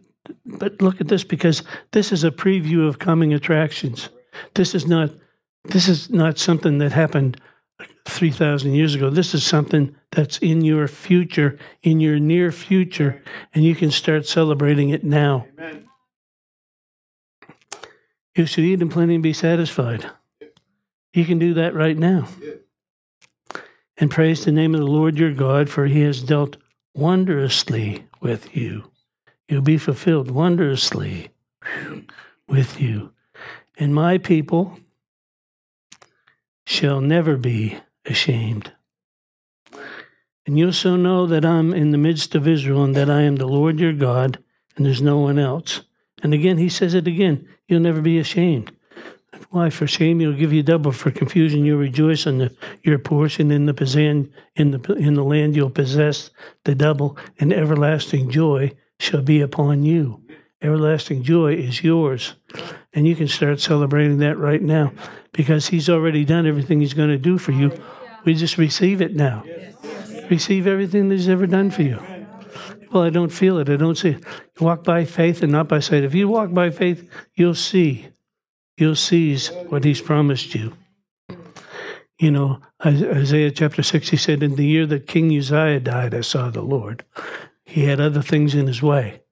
but 0.45 0.81
look 0.83 1.00
at 1.00 1.09
this 1.09 1.23
because 1.23 1.62
this 1.93 2.11
is 2.11 2.25
a 2.25 2.31
preview 2.31 2.88
of 2.88 2.99
coming 2.99 3.35
attractions. 3.35 4.09
This 4.55 4.75
is 4.75 4.87
not 4.87 5.11
this 5.64 5.88
is 5.88 6.11
not 6.11 6.38
something 6.38 6.79
that 6.79 6.93
happened 6.93 7.40
3,000 8.07 8.75
years 8.75 8.95
ago. 8.95 9.11
This 9.11 9.35
is 9.35 9.45
something 9.45 9.95
that's 10.11 10.38
in 10.38 10.62
your 10.62 10.88
future, 10.88 11.59
in 11.83 12.00
your 12.00 12.19
near 12.19 12.50
future, 12.52 13.23
and 13.55 13.64
you 13.64 13.75
can 13.75 13.90
start 13.90 14.26
celebrating 14.26 14.90
it 14.90 15.05
now. 15.05 15.47
Amen. 15.59 15.88
You 18.35 18.47
should 18.47 18.64
eat 18.64 18.81
in 18.81 18.88
plenty 18.88 19.14
and 19.14 19.23
be 19.23 19.33
satisfied. 19.33 20.09
You 21.12 21.25
can 21.25 21.38
do 21.38 21.55
that 21.55 21.75
right 21.75 21.97
now. 21.97 22.29
And 23.97 24.11
praise 24.11 24.45
the 24.45 24.52
name 24.52 24.75
of 24.75 24.81
the 24.81 24.87
Lord 24.87 25.19
your 25.19 25.33
God, 25.33 25.69
for 25.69 25.87
he 25.87 26.00
has 26.02 26.23
dealt 26.23 26.57
wondrously 26.95 28.05
with 28.21 28.57
you. 28.57 28.90
You'll 29.49 29.62
be 29.62 29.79
fulfilled 29.79 30.31
wondrously 30.31 31.31
with 32.49 32.81
you. 32.81 33.12
And 33.76 33.95
my 33.95 34.19
people 34.19 34.79
shall 36.71 37.00
never 37.00 37.37
be 37.37 37.77
ashamed. 38.07 38.71
And 40.47 40.57
you 40.57 40.71
shall 40.71 40.97
know 40.97 41.27
that 41.27 41.45
I'm 41.45 41.75
in 41.75 41.91
the 41.91 41.99
midst 41.99 42.37
of 42.37 42.47
Israel, 42.47 42.85
and 42.85 42.95
that 42.95 43.11
I 43.11 43.23
am 43.23 43.37
the 43.37 43.49
Lord 43.49 43.81
your 43.81 43.93
God, 43.93 44.39
and 44.77 44.87
there's 44.87 45.03
no 45.03 45.19
one 45.19 45.37
else. 45.37 45.81
And 46.23 46.33
again, 46.33 46.59
he 46.59 46.69
says 46.69 46.95
it 46.95 47.09
again 47.09 47.49
you'll 47.67 47.81
never 47.81 48.00
be 48.00 48.21
ashamed. 48.21 48.71
Why? 49.50 49.69
For 49.69 49.89
shame, 49.89 50.21
you'll 50.21 50.35
give 50.35 50.53
you 50.53 50.62
double. 50.62 50.93
For 50.93 51.11
confusion, 51.11 51.65
you'll 51.65 51.79
rejoice 51.79 52.25
in 52.25 52.39
the, 52.39 52.57
your 52.85 53.00
portion 53.00 53.50
in 53.50 53.67
the 53.67 54.31
in 54.55 54.71
the 54.71 54.93
in 54.95 55.15
the 55.15 55.25
land 55.25 55.57
you'll 55.57 55.71
possess 55.71 56.31
the 56.65 56.77
double, 56.77 57.19
and 57.41 57.53
everlasting 57.53 58.31
joy 58.31 58.71
shall 59.00 59.23
be 59.23 59.41
upon 59.41 59.83
you. 59.83 60.23
Everlasting 60.62 61.23
joy 61.23 61.55
is 61.55 61.83
yours, 61.83 62.35
and 62.93 63.07
you 63.07 63.17
can 63.17 63.29
start 63.29 63.61
celebrating 63.61 64.19
that 64.19 64.37
right 64.37 64.61
now 64.61 64.93
because 65.33 65.69
He's 65.69 65.88
already 65.88 66.25
done 66.25 66.47
everything 66.47 66.81
He's 66.81 66.95
going 66.95 67.09
to 67.09 67.19
do 67.19 67.38
for 67.38 67.52
you. 67.52 67.73
We 68.25 68.35
just 68.35 68.59
receive 68.59 69.00
it 69.00 69.14
now. 69.14 69.43
Receive 70.31 70.67
everything 70.67 71.09
that 71.09 71.14
He's 71.14 71.29
ever 71.29 71.47
done 71.47 71.71
for 71.71 71.83
you. 71.83 71.99
Well, 72.93 73.05
I 73.05 73.11
don't 73.11 73.33
feel 73.33 73.59
it. 73.59 73.71
I 73.71 73.76
don't 73.76 73.97
see 73.97 74.11
it. 74.11 74.25
You 74.59 74.67
walk 74.67 74.85
by 74.85 75.05
faith 75.05 75.43
and 75.43 75.52
not 75.52 75.69
by 75.69 75.81
sight. 75.81 76.05
If 76.05 76.14
you 76.14 76.29
walk 76.29 76.52
by 76.52 76.71
faith, 76.71 77.09
you'll 77.35 77.55
see. 77.55 78.09
You'll 78.76 78.97
seize 78.97 79.49
what 79.69 79.85
He's 79.85 80.00
promised 80.00 80.55
you. 80.55 80.75
You 82.19 82.31
know, 82.31 82.61
Isaiah 82.85 83.50
chapter 83.50 83.83
6, 83.83 84.11
he 84.11 84.19
said, 84.19 84.43
In 84.43 84.57
the 84.57 84.67
year 84.67 84.85
that 84.87 85.07
King 85.07 85.35
Uzziah 85.35 85.81
died, 85.81 86.14
I 86.14 86.21
saw 86.21 86.50
the 86.50 86.61
Lord. 86.61 87.02
He 87.64 87.85
had 87.85 87.99
other 87.99 88.21
things 88.21 88.55
in 88.55 88.67
his 88.67 88.83
way. 88.83 89.23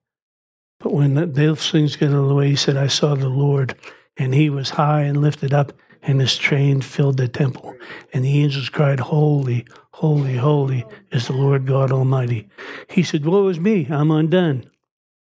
But 0.79 0.93
when 0.93 1.33
those 1.33 1.69
things 1.69 1.95
get 1.95 2.11
out 2.11 2.15
of 2.15 2.29
the 2.29 2.35
way, 2.35 2.49
he 2.49 2.55
said, 2.55 2.77
I 2.77 2.87
saw 2.87 3.15
the 3.15 3.29
Lord, 3.29 3.75
and 4.17 4.33
he 4.33 4.49
was 4.49 4.69
high 4.71 5.01
and 5.01 5.21
lifted 5.21 5.53
up, 5.53 5.73
and 6.01 6.21
his 6.21 6.37
train 6.37 6.81
filled 6.81 7.17
the 7.17 7.27
temple. 7.27 7.75
And 8.13 8.23
the 8.23 8.41
angels 8.41 8.69
cried, 8.69 8.99
Holy, 8.99 9.65
holy, 9.91 10.37
holy 10.37 10.85
is 11.11 11.27
the 11.27 11.33
Lord 11.33 11.67
God 11.67 11.91
Almighty. 11.91 12.47
He 12.89 13.03
said, 13.03 13.25
Woe 13.25 13.49
is 13.49 13.59
me, 13.59 13.87
I'm 13.89 14.09
undone, 14.11 14.69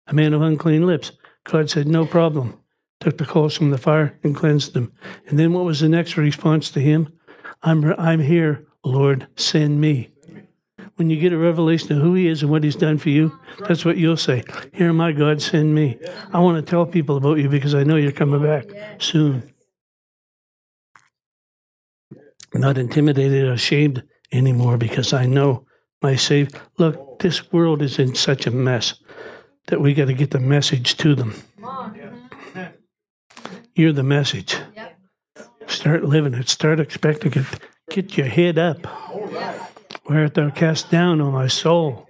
a 0.06 0.14
man 0.14 0.34
of 0.34 0.42
unclean 0.42 0.86
lips. 0.86 1.12
God 1.44 1.68
said, 1.68 1.88
No 1.88 2.06
problem. 2.06 2.56
Took 3.00 3.18
the 3.18 3.26
coals 3.26 3.56
from 3.56 3.70
the 3.70 3.78
fire 3.78 4.18
and 4.22 4.36
cleansed 4.36 4.74
them. 4.74 4.92
And 5.26 5.38
then 5.38 5.52
what 5.52 5.64
was 5.64 5.80
the 5.80 5.88
next 5.88 6.16
response 6.16 6.70
to 6.72 6.80
him? 6.80 7.12
I'm, 7.62 7.94
I'm 7.98 8.20
here, 8.20 8.66
Lord, 8.84 9.26
send 9.36 9.80
me. 9.80 10.10
When 11.00 11.08
you 11.08 11.18
get 11.18 11.32
a 11.32 11.38
revelation 11.38 11.96
of 11.96 12.02
who 12.02 12.12
he 12.12 12.28
is 12.28 12.42
and 12.42 12.50
what 12.50 12.62
he's 12.62 12.76
done 12.76 12.98
for 12.98 13.08
you, 13.08 13.32
that's 13.66 13.86
what 13.86 13.96
you'll 13.96 14.18
say. 14.18 14.44
Here, 14.74 14.92
my 14.92 15.12
God, 15.12 15.40
send 15.40 15.74
me. 15.74 15.98
I 16.34 16.40
want 16.40 16.62
to 16.62 16.70
tell 16.70 16.84
people 16.84 17.16
about 17.16 17.38
you 17.38 17.48
because 17.48 17.74
I 17.74 17.84
know 17.84 17.96
you're 17.96 18.12
coming 18.12 18.42
back 18.42 18.66
soon 18.98 19.50
not 22.52 22.76
intimidated 22.76 23.44
or 23.44 23.52
ashamed 23.52 24.02
anymore 24.32 24.76
because 24.76 25.14
I 25.14 25.24
know 25.24 25.64
my 26.02 26.16
Savior. 26.16 26.60
Look, 26.76 27.18
this 27.20 27.50
world 27.50 27.80
is 27.80 27.98
in 27.98 28.14
such 28.14 28.46
a 28.46 28.50
mess 28.50 28.94
that 29.68 29.80
we 29.80 29.94
got 29.94 30.08
to 30.08 30.12
get 30.12 30.32
the 30.32 30.38
message 30.38 30.98
to 30.98 31.14
them. 31.14 31.34
You're 33.74 33.94
the 33.94 34.02
message. 34.02 34.54
Start 35.66 36.04
living 36.04 36.34
it. 36.34 36.50
Start 36.50 36.78
expecting 36.78 37.32
it. 37.32 37.46
Get 37.88 38.18
your 38.18 38.26
head 38.26 38.58
up. 38.58 38.86
Why 40.10 40.22
art 40.22 40.34
thou 40.34 40.50
cast 40.50 40.90
down, 40.90 41.20
O 41.20 41.30
my 41.30 41.46
soul? 41.46 42.08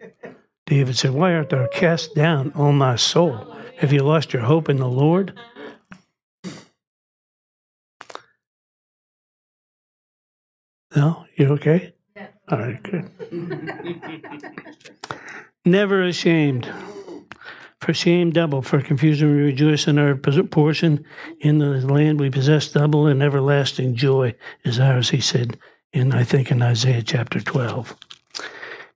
David 0.65 0.97
said, 0.97 1.11
Why 1.11 1.35
art 1.35 1.51
thou 1.51 1.67
cast 1.67 2.15
down, 2.15 2.51
O 2.55 2.73
my 2.73 2.97
soul? 2.97 3.55
Have 3.77 3.93
you 3.93 4.03
lost 4.03 4.33
your 4.33 4.41
hope 4.41 4.71
in 4.71 4.79
the 4.79 4.89
Lord? 4.89 5.39
No? 10.97 11.27
You 11.37 11.49
okay? 11.49 11.93
Yeah. 12.17 12.29
All 12.49 12.59
right, 12.61 12.83
good. 12.83 13.11
Never 15.67 16.03
ashamed. 16.03 16.73
For 17.83 17.93
shame 17.93 18.31
double, 18.31 18.63
for 18.63 18.81
confusion 18.81 19.31
we 19.31 19.43
rejoice 19.43 19.87
in 19.87 19.99
our 19.99 20.15
portion. 20.17 21.05
In 21.41 21.59
the 21.59 21.67
land 21.87 22.19
we 22.19 22.31
possess 22.31 22.73
double, 22.73 23.09
and 23.09 23.23
everlasting 23.23 23.95
joy 23.95 24.35
is 24.65 24.81
ours, 24.81 25.11
he 25.11 25.21
said, 25.21 25.59
in 25.93 26.13
I 26.13 26.25
think 26.25 26.51
in 26.51 26.63
Isaiah 26.63 27.03
chapter 27.03 27.41
12. 27.41 27.97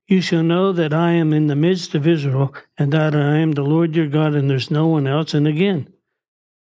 You 0.07 0.21
shall 0.21 0.43
know 0.43 0.71
that 0.71 0.93
I 0.93 1.11
am 1.11 1.33
in 1.33 1.47
the 1.47 1.55
midst 1.55 1.95
of 1.95 2.07
Israel, 2.07 2.53
and 2.77 2.91
that 2.93 3.15
I 3.15 3.37
am 3.37 3.53
the 3.53 3.63
Lord 3.63 3.95
your 3.95 4.07
God, 4.07 4.35
and 4.35 4.49
there's 4.49 4.69
no 4.69 4.87
one 4.87 5.07
else. 5.07 5.33
And 5.33 5.47
again, 5.47 5.91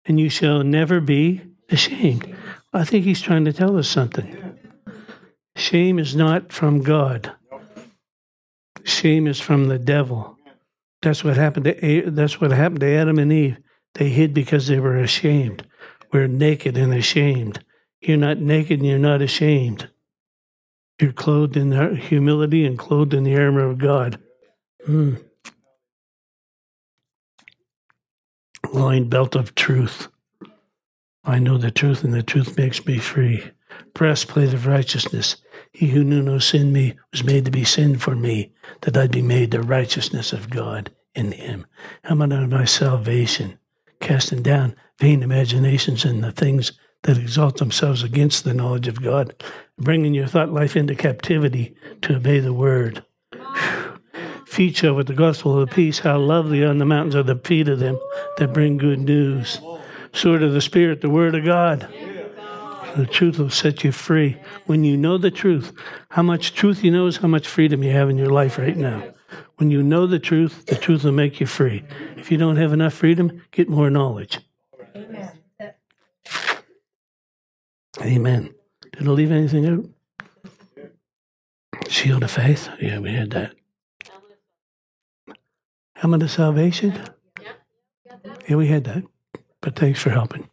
and 0.06 0.20
you 0.20 0.30
shall 0.30 0.64
never 0.64 1.00
be 1.02 1.42
ashamed. 1.70 2.36
I 2.74 2.84
think 2.84 3.04
he's 3.04 3.22
trying 3.22 3.46
to 3.46 3.54
tell 3.54 3.78
us 3.78 3.88
something. 3.88 4.60
Shame 5.56 6.00
is 6.00 6.16
not 6.16 6.54
from 6.54 6.82
God. 6.82 7.32
Shame 8.84 9.28
is 9.28 9.40
from 9.40 9.68
the 9.68 9.80
devil. 9.80 10.38
That's 11.02 11.24
what 11.24 11.36
happened 11.36 11.66
to 11.66 12.12
that's 12.12 12.40
what 12.40 12.52
happened 12.52 12.82
to 12.82 12.96
Adam 12.96 13.20
and 13.20 13.34
Eve. 13.34 13.58
They 13.96 14.10
hid 14.10 14.34
because 14.34 14.68
they 14.68 14.80
were 14.80 14.98
ashamed. 14.98 15.68
We're 16.12 16.28
naked 16.28 16.78
and 16.78 16.94
ashamed. 16.94 17.64
You're 18.00 18.18
not 18.18 18.38
naked 18.38 18.80
and 18.80 18.88
you're 18.88 19.00
not 19.00 19.22
ashamed. 19.22 19.90
You're 21.02 21.12
clothed 21.12 21.58
in 21.58 21.96
humility 21.96 22.64
and 22.64 22.78
clothed 22.78 23.16
in 23.16 23.24
the 23.24 23.36
armor 23.36 23.68
of 23.68 23.80
God. 23.80 24.22
Mm. 24.88 25.20
Loin 28.72 29.10
belt 29.10 29.36
of 29.36 29.56
truth. 29.56 30.10
I 31.24 31.40
know 31.40 31.58
the 31.58 31.72
truth, 31.72 32.04
and 32.04 32.14
the 32.14 32.22
truth 32.22 32.56
makes 32.56 32.86
me 32.86 33.00
free. 33.00 33.44
Breastplate 33.96 34.54
of 34.54 34.68
righteousness. 34.68 35.38
He 35.74 35.88
who 35.88 36.04
knew 36.04 36.22
no 36.22 36.38
sin 36.38 36.72
me 36.72 36.94
was 37.12 37.24
made 37.24 37.46
to 37.46 37.52
be 37.52 37.64
sin 37.64 37.98
for 37.98 38.16
me, 38.16 38.52
that 38.82 38.96
I'd 38.96 39.12
be 39.12 39.24
made 39.24 39.50
the 39.50 39.64
righteousness 39.64 40.34
of 40.34 40.52
God 40.52 40.92
in 41.16 41.32
him. 41.32 41.66
Helmet 42.04 42.32
of 42.32 42.50
my 42.50 42.66
salvation, 42.66 43.58
casting 44.02 44.44
down 44.44 44.76
vain 45.00 45.24
imaginations 45.24 46.06
and 46.06 46.24
the 46.24 46.32
things 46.32 46.74
that 47.04 47.18
exalt 47.18 47.58
themselves 47.58 48.04
against 48.04 48.44
the 48.44 48.54
knowledge 48.54 48.88
of 48.88 49.02
God, 49.02 49.44
bringing 49.78 50.14
your 50.14 50.28
thought 50.28 50.52
life 50.52 50.76
into 50.76 50.96
captivity 50.96 51.76
to 52.02 52.16
obey 52.16 52.40
the 52.40 52.54
word. 52.54 53.04
Shall 54.52 54.94
with 54.94 55.08
the 55.08 55.14
gospel 55.14 55.60
of 55.60 55.72
peace, 55.72 56.00
how 56.00 56.20
lovely 56.20 56.64
on 56.64 56.78
the 56.78 56.86
mountains 56.86 57.16
are 57.16 57.24
the 57.24 57.36
feet 57.36 57.70
of 57.70 57.80
them 57.80 57.98
that 58.38 58.54
bring 58.54 58.78
good 58.78 59.00
news. 59.00 59.60
Sword 60.14 60.44
of 60.44 60.52
the 60.52 60.62
Spirit, 60.62 61.02
the 61.02 61.10
word 61.10 61.36
of 61.36 61.46
God. 61.46 61.88
The 62.98 63.06
truth 63.06 63.40
will 63.40 63.50
set 63.50 63.86
you 63.86 63.94
free. 63.94 64.38
When 64.66 64.84
you 64.84 64.98
know 64.98 65.18
the 65.18 65.32
truth, 65.32 65.72
how 66.10 66.22
much 66.22 66.54
truth 66.54 66.84
you 66.84 66.92
know 66.92 67.08
is 67.08 67.18
how 67.18 67.30
much 67.30 67.48
freedom 67.48 67.82
you 67.82 67.92
have 67.92 68.10
in 68.10 68.18
your 68.18 68.30
life 68.30 68.58
right 68.58 68.76
now. 68.76 69.04
When 69.56 69.72
you 69.72 69.82
know 69.82 70.06
the 70.06 70.20
truth, 70.20 70.66
the 70.66 70.76
truth 70.76 71.06
will 71.06 71.14
make 71.14 71.40
you 71.40 71.46
free. 71.46 71.84
If 72.18 72.30
you 72.30 72.38
don't 72.38 72.58
have 72.58 72.74
enough 72.74 72.94
freedom, 72.94 73.42
get 73.52 73.70
more 73.70 73.90
knowledge. 73.90 74.40
Amen. 74.96 75.41
Amen. 78.02 78.54
Did 78.94 79.08
I 79.08 79.12
leave 79.12 79.32
anything 79.32 79.68
out? 79.68 79.86
Shield 81.88 82.24
of 82.24 82.32
faith? 82.32 82.70
Yeah, 82.80 83.00
we 83.00 83.14
had 83.14 83.32
that. 83.32 83.54
Helmet 85.96 86.24
of 86.24 86.32
salvation? 86.32 87.00
Yeah, 88.50 88.56
we 88.56 88.68
had 88.68 88.86
that. 88.86 89.04
But 89.62 89.76
thanks 89.76 90.02
for 90.02 90.10
helping. 90.10 90.50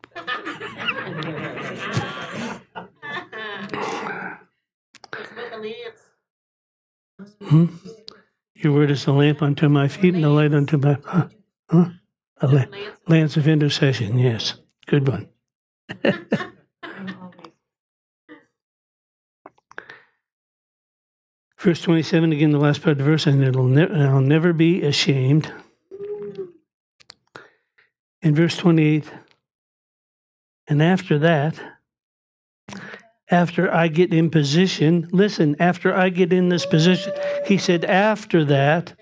Hmm? 7.43 7.67
Your 8.57 8.75
word 8.75 8.91
is 8.91 9.07
a 9.07 9.13
lamp 9.13 9.41
unto 9.41 9.69
my 9.71 9.89
feet 9.89 10.15
and 10.15 10.25
a 10.25 10.29
light 10.29 10.53
unto 10.53 10.77
my. 10.77 10.99
Huh? 11.05 11.29
huh? 11.71 11.89
A 12.41 12.47
la- 12.47 12.65
lance 13.07 13.37
of 13.39 13.49
intercession, 13.49 14.19
yes. 14.19 14.55
Good 14.87 15.09
one. 15.09 15.29
Verse 21.59 21.83
27, 21.83 22.33
again, 22.33 22.53
the 22.53 22.59
last 22.59 22.83
part 22.83 22.93
of 22.93 22.99
the 22.99 23.05
verse, 23.05 23.27
and 23.27 23.43
it'll 23.43 23.65
ne- 23.65 23.91
I'll 23.91 24.21
never 24.21 24.53
be 24.53 24.83
ashamed. 24.83 25.53
In 28.23 28.35
verse 28.35 28.57
28, 28.57 29.11
and 30.69 30.81
after 30.81 31.19
that, 31.19 31.59
after 33.31 33.73
I 33.73 33.89
get 33.89 34.15
in 34.15 34.31
position, 34.31 35.09
listen, 35.11 35.57
after 35.59 35.93
I 35.93 36.11
get 36.11 36.33
in 36.33 36.49
this 36.49 36.65
position, 36.65 37.13
he 37.45 37.59
said, 37.59 37.85
after 37.85 38.45
that, 38.45 38.95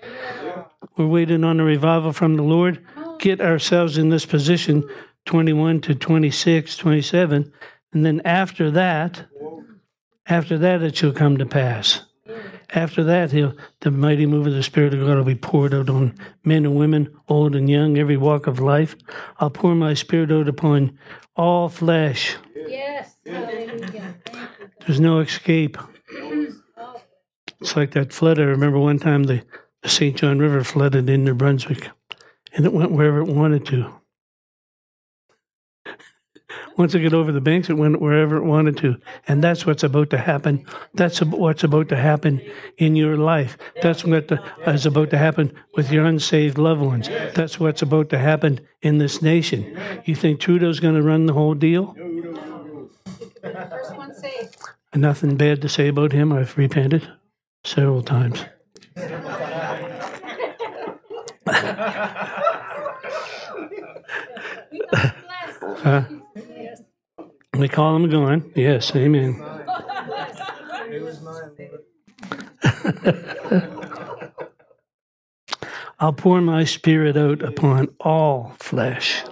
we're 0.97 1.05
waiting 1.05 1.43
on 1.43 1.59
a 1.59 1.63
revival 1.63 2.11
from 2.11 2.35
the 2.35 2.43
Lord. 2.43 2.83
Get 3.19 3.39
ourselves 3.39 3.99
in 3.99 4.09
this 4.09 4.25
position, 4.25 4.83
21 5.25 5.81
to 5.81 5.95
26, 5.95 6.75
27. 6.75 7.53
And 7.93 8.05
then 8.05 8.21
after 8.25 8.71
that, 8.71 9.25
after 10.25 10.57
that, 10.57 10.81
it 10.81 10.95
shall 10.95 11.13
come 11.13 11.37
to 11.37 11.45
pass. 11.45 12.06
After 12.71 13.03
that, 13.05 13.31
he'll, 13.31 13.55
the 13.79 13.91
mighty 13.91 14.25
move 14.25 14.47
of 14.47 14.53
the 14.53 14.63
Spirit 14.63 14.93
of 14.93 14.99
God 14.99 15.17
will 15.17 15.23
be 15.23 15.35
poured 15.35 15.73
out 15.73 15.89
on 15.89 16.13
men 16.43 16.65
and 16.65 16.75
women, 16.75 17.15
old 17.29 17.55
and 17.55 17.69
young, 17.69 17.97
every 17.97 18.17
walk 18.17 18.45
of 18.45 18.59
life. 18.59 18.95
I'll 19.39 19.49
pour 19.49 19.73
my 19.73 19.93
Spirit 19.93 20.31
out 20.31 20.49
upon 20.49 20.97
all 21.35 21.69
flesh. 21.69 22.35
Yes. 22.55 23.15
There's 23.23 24.99
no 24.99 25.19
escape. 25.19 25.77
It's 27.61 27.75
like 27.75 27.91
that 27.91 28.13
flood. 28.13 28.39
I 28.39 28.43
remember 28.43 28.79
one 28.79 28.99
time 28.99 29.23
the, 29.23 29.43
the 29.81 29.89
St. 29.89 30.15
John 30.15 30.39
River 30.39 30.63
flooded 30.63 31.09
in 31.09 31.23
New 31.23 31.33
Brunswick, 31.33 31.89
and 32.53 32.65
it 32.65 32.73
went 32.73 32.91
wherever 32.91 33.19
it 33.19 33.27
wanted 33.27 33.65
to. 33.67 33.93
Once 36.77 36.93
it 36.93 37.01
got 37.01 37.13
over 37.13 37.31
the 37.31 37.41
banks, 37.41 37.69
it 37.69 37.73
went 37.73 37.99
wherever 37.99 38.37
it 38.37 38.43
wanted 38.43 38.77
to. 38.77 38.95
And 39.27 39.43
that's 39.43 39.65
what's 39.65 39.83
about 39.83 40.11
to 40.11 40.17
happen. 40.17 40.65
That's 40.93 41.21
what's 41.21 41.63
about 41.63 41.89
to 41.89 41.95
happen 41.95 42.41
in 42.77 42.95
your 42.95 43.17
life. 43.17 43.57
That's 43.81 44.05
what 44.05 44.27
the, 44.27 44.41
is 44.67 44.85
about 44.85 45.09
to 45.09 45.17
happen 45.17 45.51
with 45.75 45.91
your 45.91 46.05
unsaved 46.05 46.57
loved 46.57 46.81
ones. 46.81 47.09
That's 47.33 47.59
what's 47.59 47.81
about 47.81 48.09
to 48.11 48.19
happen 48.19 48.61
in 48.81 48.99
this 48.99 49.21
nation. 49.21 49.77
You 50.05 50.15
think 50.15 50.39
Trudeau's 50.39 50.79
going 50.79 50.95
to 50.95 51.01
run 51.01 51.25
the 51.25 51.33
whole 51.33 51.55
deal? 51.55 51.95
First 53.41 53.95
one. 53.97 54.13
Nothing 54.95 55.35
bad 55.35 55.61
to 55.61 55.69
say 55.69 55.87
about 55.87 56.11
him. 56.11 56.31
I've 56.31 56.57
repented 56.57 57.07
several 57.63 58.03
times. 58.03 58.45
huh? 65.83 66.03
We 67.57 67.67
call 67.67 67.95
him 67.95 68.09
gone. 68.09 68.51
Yes, 68.55 68.95
amen. 68.95 69.43
I'll 75.99 76.13
pour 76.13 76.39
my 76.41 76.63
spirit 76.63 77.17
out 77.17 77.41
upon 77.41 77.87
all 77.99 78.53
flesh. 78.59 79.23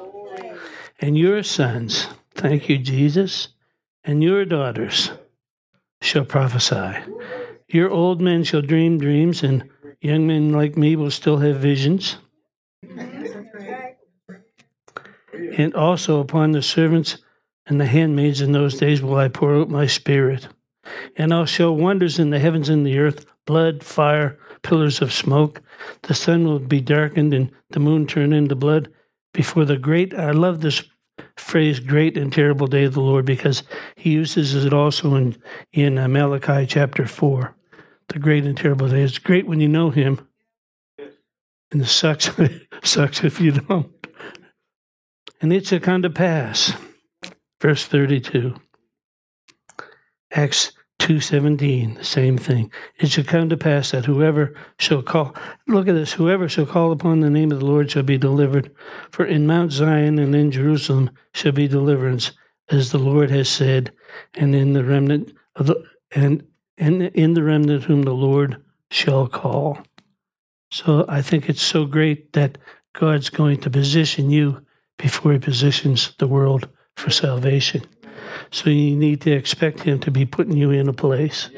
And 1.00 1.16
your 1.16 1.44
sons, 1.44 2.08
thank 2.34 2.68
you, 2.68 2.80
Jesus, 2.80 3.50
and 4.04 4.24
your 4.24 4.44
daughters 4.46 5.12
shall 6.02 6.26
prophesy. 6.26 6.98
Your 7.68 7.92
old 7.92 8.22
men 8.22 8.44
shall 8.44 8.62
dream 8.64 8.98
dreams, 8.98 9.44
and 9.44 9.70
young 10.02 10.26
men 10.26 10.52
like 10.52 10.76
me 10.78 10.96
will 10.96 11.12
still 11.12 11.38
have 11.38 11.58
visions. 11.58 12.18
And 15.58 15.76
also 15.76 16.20
upon 16.20 16.52
the 16.52 16.64
servants 16.64 17.18
and 17.68 17.80
the 17.80 17.86
handmaids 17.86 18.42
in 18.42 18.52
those 18.52 18.76
days 18.76 19.02
will 19.02 19.16
I 19.16 19.28
pour 19.28 19.56
out 19.56 19.70
my 19.70 19.88
spirit. 19.88 20.48
And 21.16 21.34
I'll 21.34 21.46
show 21.46 21.72
wonders 21.72 22.20
in 22.20 22.30
the 22.30 22.40
heavens 22.40 22.70
and 22.70 22.86
the 22.86 23.00
earth 23.00 23.26
blood, 23.46 23.84
fire, 23.84 24.38
pillars 24.64 25.02
of 25.02 25.14
smoke. 25.14 25.62
The 26.04 26.14
sun 26.14 26.46
will 26.46 26.60
be 26.60 26.82
darkened 26.82 27.34
and 27.34 27.52
the 27.70 27.80
moon 27.80 28.08
turn 28.08 28.34
into 28.34 28.56
blood 28.56 28.90
before 29.36 29.66
the 29.66 29.78
great, 29.78 30.14
I 30.14 30.32
love 30.32 30.62
this 30.62 30.84
phrase, 31.38 31.80
great 31.80 32.18
and 32.18 32.32
terrible 32.32 32.68
day 32.68 32.86
of 32.86 32.94
the 32.94 33.02
Lord, 33.02 33.26
because 33.26 33.64
he 33.98 34.12
uses 34.12 34.66
it 34.66 34.74
also 34.74 35.16
in, 35.16 35.36
in 35.74 35.98
uh, 35.98 36.08
Malachi 36.08 36.66
chapter 36.66 37.06
4. 37.06 37.54
The 38.08 38.20
great 38.20 38.46
and 38.46 38.58
terrible 38.58 38.88
day. 38.88 39.02
It's 39.02 39.18
great 39.18 39.46
when 39.46 39.60
you 39.60 39.68
know 39.68 39.90
him, 39.90 40.26
and 41.72 41.82
it 41.82 41.88
sucks, 41.88 42.30
sucks 42.84 43.24
if 43.24 43.42
you 43.42 43.52
don't. 43.52 43.92
And 45.42 45.52
it's 45.52 45.72
a 45.72 45.80
kind 45.80 46.06
of 46.06 46.14
pass 46.14 46.74
verse 47.66 47.88
32. 47.88 48.54
Acts 50.34 50.72
2:17, 51.00 51.96
the 51.96 52.04
same 52.04 52.38
thing. 52.38 52.72
It 53.00 53.10
shall 53.10 53.24
come 53.24 53.50
to 53.50 53.58
pass 53.58 53.90
that 53.90 54.06
whoever 54.06 54.54
shall 54.78 55.02
call 55.02 55.36
look 55.68 55.88
at 55.88 55.96
this, 55.96 56.14
whoever 56.14 56.48
shall 56.48 56.68
call 56.68 56.92
upon 56.92 57.22
the 57.22 57.30
name 57.32 57.52
of 57.52 57.62
the 57.62 57.66
Lord 57.66 57.90
shall 57.90 58.04
be 58.04 58.20
delivered. 58.20 58.70
For 59.10 59.26
in 59.26 59.48
Mount 59.48 59.72
Zion 59.72 60.20
and 60.20 60.36
in 60.36 60.52
Jerusalem 60.52 61.10
shall 61.34 61.54
be 61.54 61.68
deliverance, 61.68 62.34
as 62.70 62.92
the 62.92 63.00
Lord 63.00 63.32
has 63.32 63.50
said, 63.50 63.92
and 64.36 64.54
in 64.54 64.74
the 64.74 64.84
remnant 64.84 65.34
of 65.56 65.66
the 65.66 65.84
and 66.12 66.46
and 66.78 67.02
in 67.02 67.34
the 67.34 67.42
remnant 67.42 67.86
whom 67.86 68.04
the 68.04 68.14
Lord 68.14 68.62
shall 68.92 69.28
call. 69.28 69.80
So 70.70 71.04
I 71.10 71.24
think 71.24 71.50
it's 71.50 71.64
so 71.64 71.86
great 71.86 72.32
that 72.34 72.60
God's 72.94 73.32
going 73.32 73.60
to 73.62 73.72
position 73.72 74.30
you 74.30 74.64
before 75.00 75.32
he 75.32 75.40
positions 75.40 76.14
the 76.20 76.28
world 76.28 76.70
for 76.96 77.10
salvation. 77.10 77.84
So 78.52 78.70
you 78.70 78.96
need 78.96 79.22
to 79.22 79.32
expect 79.32 79.82
Him 79.82 80.00
to 80.00 80.12
be 80.12 80.26
putting 80.26 80.58
you 80.58 80.72
in 80.72 80.88
a 80.88 80.94
place 80.94 81.50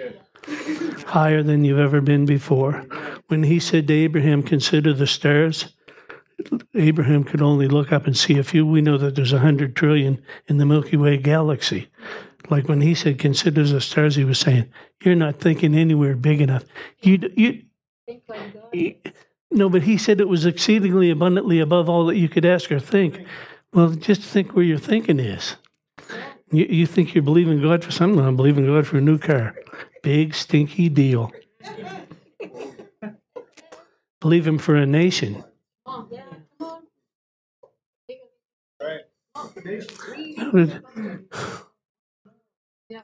higher 1.06 1.43
than 1.43 1.63
you've 1.63 1.80
ever 1.80 2.02
been 2.02 2.26
before. 2.26 2.86
When 3.28 3.43
He 3.43 3.60
said 3.60 3.88
to 3.88 3.93
Abraham, 3.93 4.43
Consider 4.43 4.93
the 4.93 5.08
stars, 5.08 5.73
Abraham 6.76 7.23
could 7.23 7.41
only 7.41 7.67
look 7.67 7.91
up 7.91 8.06
and 8.06 8.15
see 8.15 8.38
a 8.38 8.43
few. 8.43 8.65
We 8.65 8.82
know 8.82 8.97
that 8.97 9.15
there's 9.15 9.34
a 9.34 9.39
hundred 9.39 9.76
trillion 9.76 10.21
in 10.47 10.58
the 10.58 10.65
Milky 10.65 10.97
Way 10.97 11.17
galaxy. 11.17 11.89
Like 12.50 12.69
when 12.69 12.82
he 12.82 12.93
said, 12.93 13.19
"Consider 13.19 13.63
the 13.63 13.82
stars," 13.82 14.15
he 14.15 14.23
was 14.23 14.39
saying, 14.39 14.69
"You're 15.04 15.15
not 15.15 15.39
thinking 15.39 15.76
anywhere 15.76 16.15
big 16.15 16.39
enough. 16.39 16.63
You, 17.02 17.19
you, 17.36 17.63
you 18.71 18.95
no, 19.50 19.69
but 19.69 19.84
he 19.84 19.97
said 19.97 20.19
it 20.19 20.28
was 20.28 20.45
exceedingly 20.45 21.10
abundantly 21.10 21.60
above 21.60 21.89
all 21.89 22.06
that 22.06 22.17
you 22.17 22.30
could 22.30 22.45
ask 22.45 22.71
or 22.71 22.80
think. 22.80 23.26
Well, 23.77 23.89
just 23.89 24.23
think 24.23 24.55
where 24.55 24.65
your 24.65 24.79
thinking 24.79 25.19
is. 25.19 25.55
You, 26.49 26.65
you 26.65 26.87
think 26.87 27.13
you're 27.13 27.21
believing 27.21 27.61
God 27.61 27.83
for 27.83 27.91
something, 27.91 28.19
I'm 28.19 28.35
believing 28.35 28.65
God 28.65 28.87
for 28.87 28.97
a 28.97 29.01
new 29.01 29.19
car. 29.19 29.53
Big 30.01 30.33
stinky 30.33 30.89
deal. 30.89 31.31
Believe 34.19 34.47
him 34.47 34.57
for 34.57 34.75
a 34.75 34.87
nation. 34.87 35.43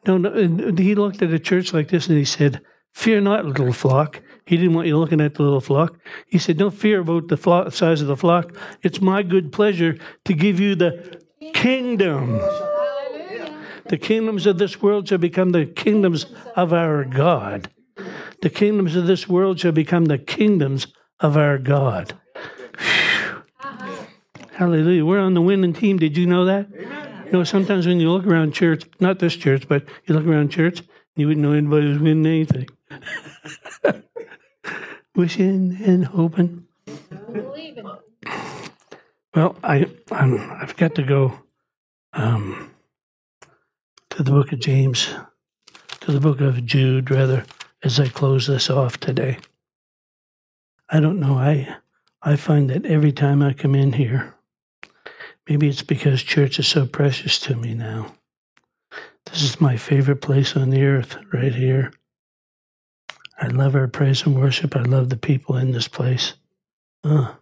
No, 0.08 0.18
no, 0.18 0.74
he 0.76 0.96
looked 0.96 1.22
at 1.22 1.32
a 1.32 1.38
church 1.38 1.72
like 1.72 1.90
this 1.90 2.08
and 2.08 2.18
he 2.18 2.26
said, 2.26 2.62
Fear 2.96 3.22
not, 3.22 3.46
little 3.46 3.74
flock. 3.74 4.24
He 4.46 4.58
didn't 4.58 4.74
want 4.74 4.88
you 4.88 4.98
looking 4.98 5.22
at 5.22 5.36
the 5.36 5.44
little 5.44 5.62
flock. 5.62 5.98
He 6.28 6.38
said, 6.38 6.58
Don't 6.58 6.74
fear 6.74 7.00
about 7.00 7.30
the 7.30 7.38
flock, 7.38 7.72
size 7.74 8.02
of 8.02 8.08
the 8.08 8.18
flock. 8.18 8.56
It's 8.82 9.02
my 9.02 9.24
good 9.24 9.52
pleasure 9.52 9.98
to 10.26 10.34
give 10.34 10.60
you 10.60 10.76
the 10.76 11.22
kingdom. 11.54 12.40
The 13.86 13.98
kingdoms 13.98 14.46
of 14.46 14.58
this 14.58 14.82
world 14.82 15.08
shall 15.08 15.18
become 15.18 15.52
the 15.52 15.66
kingdoms 15.66 16.26
of 16.56 16.74
our 16.74 17.04
God. 17.04 17.70
The 18.42 18.50
kingdoms 18.50 18.96
of 18.96 19.08
this 19.08 19.28
world 19.30 19.60
shall 19.60 19.72
become 19.72 20.06
the 20.06 20.18
kingdoms 20.18 20.88
of 21.20 21.38
our 21.38 21.58
God. 21.58 22.14
Uh-huh. 22.76 24.06
Hallelujah. 24.52 25.06
We're 25.06 25.20
on 25.20 25.34
the 25.34 25.42
winning 25.42 25.74
team. 25.74 25.98
Did 25.98 26.18
you 26.18 26.26
know 26.26 26.46
that? 26.46 26.68
You 27.26 27.32
know, 27.32 27.44
sometimes 27.44 27.88
when 27.88 28.00
you 28.00 28.12
look 28.12 28.26
around 28.26 28.54
church, 28.54 28.84
not 29.00 29.20
this 29.20 29.36
church, 29.36 29.68
but 29.68 29.86
you 30.06 30.16
look 30.16 30.26
around 30.26 30.50
church, 30.50 30.84
you 31.16 31.28
wouldn't 31.28 31.44
know 31.44 31.54
anybody 31.54 31.88
was 31.88 32.00
winning 32.00 32.26
anything. 32.26 32.68
Wishing 35.16 35.78
and 35.84 36.06
hoping. 36.06 36.66
Well, 39.36 39.56
I 39.64 39.88
I'm, 40.12 40.40
I've 40.52 40.76
got 40.78 40.96
to 40.96 41.04
go 41.04 41.40
um, 42.14 42.72
to 44.10 44.24
the 44.24 44.32
book 44.32 44.52
of 44.52 44.60
James, 44.60 45.14
to 46.02 46.12
the 46.12 46.20
book 46.20 46.42
of 46.42 46.66
Jude, 46.66 47.12
rather, 47.12 47.46
as 47.84 48.00
I 48.00 48.08
close 48.08 48.48
this 48.48 48.70
off 48.70 49.00
today. 49.00 49.38
I 50.90 51.00
don't 51.00 51.20
know. 51.20 51.36
I 51.36 51.78
I 52.22 52.36
find 52.36 52.70
that 52.70 52.86
every 52.86 53.12
time 53.12 53.42
I 53.42 53.54
come 53.54 53.76
in 53.76 53.94
here, 53.94 54.36
maybe 55.48 55.68
it's 55.68 55.84
because 55.84 56.24
church 56.24 56.60
is 56.60 56.68
so 56.68 56.86
precious 56.86 57.40
to 57.42 57.56
me 57.56 57.74
now. 57.74 58.16
This 59.26 59.42
is 59.42 59.62
my 59.62 59.78
favorite 59.78 60.22
place 60.22 60.56
on 60.56 60.70
the 60.70 60.84
earth, 60.84 61.18
right 61.32 61.54
here. 61.54 61.92
I 63.44 63.48
love 63.48 63.76
our 63.76 63.90
praise 63.90 64.26
and 64.26 64.40
worship. 64.40 64.74
I 64.74 64.84
love 64.84 65.10
the 65.10 65.18
people 65.18 65.58
in 65.58 65.72
this 65.74 65.90
place. 65.90 66.36
Uh. 67.04 67.34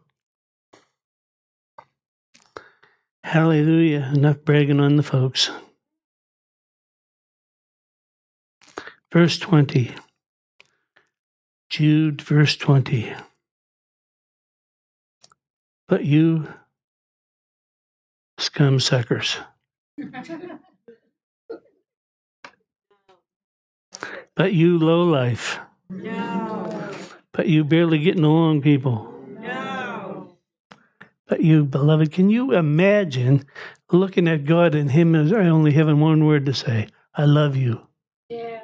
Hallelujah. 3.23 4.11
Enough 4.15 4.37
bragging 4.43 4.79
on 4.79 4.95
the 4.95 5.03
folks. 5.03 5.51
Verse 9.13 9.37
20. 9.37 9.93
Jude, 11.69 12.19
verse 12.23 12.55
20. 12.55 13.13
But 15.87 16.03
you, 16.03 16.51
scum 18.39 18.79
suckers. 18.79 19.37
but 24.35 24.53
you, 24.53 24.79
low 24.79 25.03
life. 25.03 25.59
No. 25.91 26.89
But 27.31 27.47
you, 27.47 27.63
barely 27.63 27.99
getting 27.99 28.23
along 28.23 28.61
people. 28.61 29.13
No. 29.39 30.35
But 31.27 31.41
you, 31.41 31.65
beloved, 31.65 32.11
can 32.11 32.29
you 32.29 32.53
imagine 32.53 33.45
looking 33.91 34.27
at 34.27 34.45
God 34.45 34.73
and 34.75 34.91
Him 34.91 35.15
as 35.15 35.33
I 35.33 35.47
only 35.47 35.73
having 35.73 35.99
one 35.99 36.25
word 36.25 36.45
to 36.45 36.53
say 36.53 36.87
I 37.13 37.25
love 37.25 37.55
you? 37.55 37.87
Yeah. 38.29 38.61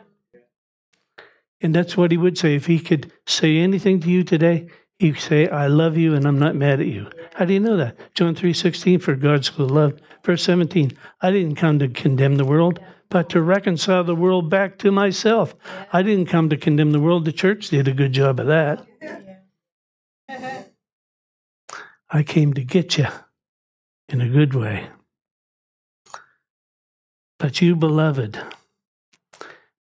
And 1.61 1.75
that's 1.75 1.97
what 1.97 2.11
He 2.11 2.17
would 2.17 2.37
say. 2.37 2.55
If 2.55 2.65
He 2.65 2.79
could 2.79 3.11
say 3.25 3.57
anything 3.57 3.99
to 4.01 4.09
you 4.09 4.23
today, 4.23 4.67
you 4.99 5.13
say, 5.13 5.47
I 5.47 5.67
love 5.67 5.95
you 5.95 6.15
and 6.15 6.25
I'm 6.25 6.39
not 6.39 6.55
mad 6.55 6.79
at 6.79 6.87
you. 6.87 7.09
How 7.35 7.45
do 7.45 7.53
you 7.53 7.59
know 7.59 7.77
that? 7.77 7.97
John 8.15 8.33
3.16, 8.33 9.01
for 9.01 9.15
God 9.15 9.45
so 9.45 9.63
loved. 9.63 10.01
Verse 10.23 10.43
17, 10.43 10.97
I 11.21 11.31
didn't 11.31 11.55
come 11.55 11.77
to 11.79 11.87
condemn 11.87 12.37
the 12.37 12.45
world, 12.45 12.79
but 13.09 13.29
to 13.29 13.41
reconcile 13.41 14.03
the 14.03 14.15
world 14.15 14.49
back 14.49 14.77
to 14.79 14.91
myself. 14.91 15.55
I 15.93 16.01
didn't 16.03 16.27
come 16.27 16.49
to 16.49 16.57
condemn 16.57 16.91
the 16.91 16.99
world. 16.99 17.25
The 17.25 17.31
church 17.31 17.69
did 17.69 17.87
a 17.87 17.93
good 17.93 18.13
job 18.13 18.39
of 18.39 18.47
that. 18.47 18.85
I 22.09 22.23
came 22.23 22.53
to 22.53 22.63
get 22.63 22.97
you 22.97 23.07
in 24.09 24.21
a 24.21 24.29
good 24.29 24.53
way. 24.53 24.87
But 27.39 27.61
you, 27.61 27.75
beloved, 27.75 28.39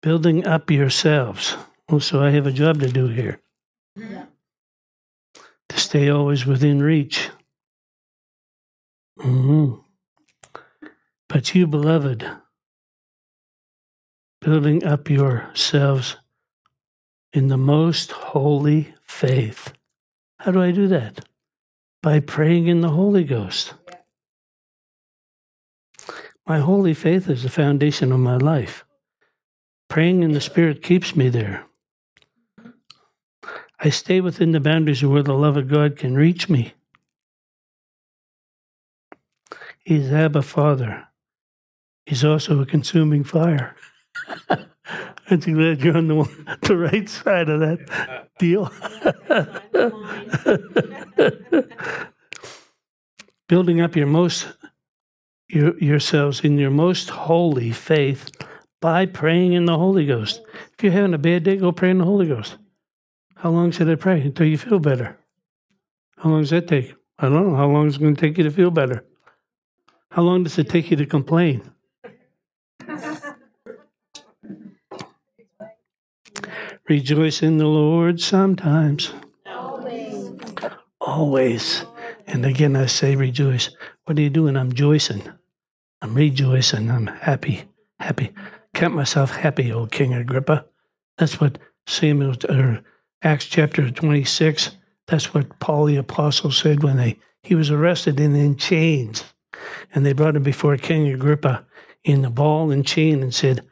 building 0.01 0.45
up 0.45 0.71
yourselves. 0.71 1.55
Oh, 1.89 1.99
so 1.99 2.21
I 2.21 2.31
have 2.31 2.47
a 2.47 2.51
job 2.51 2.79
to 2.79 2.87
do 2.87 3.07
here. 3.07 3.39
Yeah 3.95 4.25
to 5.73 5.79
stay 5.79 6.09
always 6.09 6.45
within 6.45 6.81
reach. 6.81 7.29
Mm-hmm. 9.19 9.79
But 11.27 11.55
you, 11.55 11.65
beloved, 11.65 12.29
building 14.43 14.83
up 14.83 15.09
yourselves 15.09 16.17
in 17.31 17.47
the 17.47 17.57
most 17.57 18.11
holy 18.11 18.93
faith. 19.03 19.73
How 20.39 20.51
do 20.51 20.61
I 20.61 20.71
do 20.71 20.87
that? 20.89 21.25
By 22.01 22.19
praying 22.19 22.67
in 22.67 22.81
the 22.81 22.89
Holy 22.89 23.23
Ghost. 23.23 23.73
My 26.45 26.59
holy 26.59 26.93
faith 26.93 27.29
is 27.29 27.43
the 27.43 27.49
foundation 27.49 28.11
of 28.11 28.19
my 28.19 28.35
life. 28.35 28.83
Praying 29.87 30.23
in 30.23 30.33
the 30.33 30.41
Spirit 30.41 30.83
keeps 30.83 31.15
me 31.15 31.29
there. 31.29 31.65
I 33.79 33.89
stay 33.89 34.19
within 34.19 34.51
the 34.51 34.59
boundaries 34.59 35.03
of 35.03 35.11
where 35.11 35.23
the 35.23 35.33
love 35.33 35.55
of 35.55 35.69
God 35.69 35.97
can 35.97 36.15
reach 36.15 36.49
me. 36.49 36.73
He's 39.85 40.11
Abba 40.11 40.41
Father. 40.41 41.07
He's 42.05 42.25
also 42.25 42.59
a 42.59 42.65
consuming 42.65 43.23
fire. 43.23 43.75
I'm 45.29 45.39
glad 45.39 45.81
you're 45.81 45.97
on 45.97 46.07
the, 46.07 46.57
the 46.61 46.77
right 46.77 47.09
side 47.09 47.49
of 47.49 47.59
that 47.61 48.29
deal. 48.37 48.71
Building 53.47 53.81
up 53.81 53.95
your 53.95 54.07
most 54.07 54.47
your, 55.49 55.77
yourselves 55.77 56.41
in 56.41 56.57
your 56.57 56.71
most 56.71 57.09
holy 57.09 57.71
faith 57.71 58.29
by 58.81 59.05
praying 59.05 59.53
in 59.53 59.65
the 59.65 59.77
Holy 59.77 60.05
Ghost. 60.05 60.41
If 60.73 60.83
you're 60.83 60.91
having 60.91 61.13
a 61.13 61.19
bad 61.19 61.43
day, 61.43 61.57
go 61.57 61.71
pray 61.71 61.91
in 61.91 61.99
the 61.99 62.05
Holy 62.05 62.27
Ghost. 62.27 62.57
How 63.35 63.49
long 63.49 63.71
should 63.71 63.89
I 63.89 63.95
pray 63.95 64.21
until 64.21 64.47
you 64.47 64.57
feel 64.57 64.79
better? 64.79 65.17
How 66.17 66.29
long 66.29 66.41
does 66.41 66.49
that 66.51 66.67
take? 66.67 66.93
I 67.19 67.29
don't 67.29 67.49
know. 67.49 67.55
How 67.55 67.67
long 67.67 67.87
is 67.87 67.95
it 67.95 67.99
going 67.99 68.15
to 68.15 68.21
take 68.21 68.37
you 68.37 68.43
to 68.43 68.51
feel 68.51 68.71
better? 68.71 69.05
How 70.09 70.21
long 70.21 70.43
does 70.43 70.57
it 70.57 70.69
take 70.69 70.91
you 70.91 70.97
to 70.97 71.05
complain? 71.05 71.69
Rejoice 76.89 77.41
in 77.41 77.57
the 77.57 77.67
Lord 77.67 78.19
sometimes. 78.19 79.13
Always. 79.45 80.31
Always. 80.99 81.85
And 82.27 82.45
again, 82.45 82.75
I 82.75 82.87
say 82.87 83.15
rejoice. 83.15 83.69
What 84.05 84.17
are 84.17 84.21
you 84.21 84.29
doing? 84.29 84.57
I'm 84.57 84.69
rejoicing. 84.69 85.23
I'm 86.01 86.13
rejoicing. 86.13 86.91
I'm 86.91 87.07
happy. 87.07 87.63
Happy. 87.99 88.31
Count 88.73 88.95
myself 88.95 89.31
happy, 89.31 89.71
O 89.71 89.85
King 89.85 90.13
Agrippa. 90.13 90.65
That's 91.17 91.39
what 91.39 91.59
Samuel 91.87 92.35
or 92.49 92.83
Acts 93.23 93.45
chapter 93.45 93.89
26, 93.89 94.71
that's 95.07 95.33
what 95.33 95.59
Paul 95.59 95.85
the 95.85 95.95
apostle 95.95 96.51
said 96.51 96.83
when 96.83 96.97
they 96.97 97.17
he 97.41 97.55
was 97.55 97.71
arrested 97.71 98.19
and 98.19 98.35
in 98.35 98.57
chains. 98.57 99.23
And 99.93 100.05
they 100.05 100.13
brought 100.13 100.35
him 100.35 100.43
before 100.43 100.75
King 100.77 101.07
Agrippa 101.07 101.65
in 102.03 102.21
the 102.21 102.29
ball 102.29 102.71
and 102.71 102.85
chain 102.85 103.21
and 103.21 103.33
said, 103.33 103.65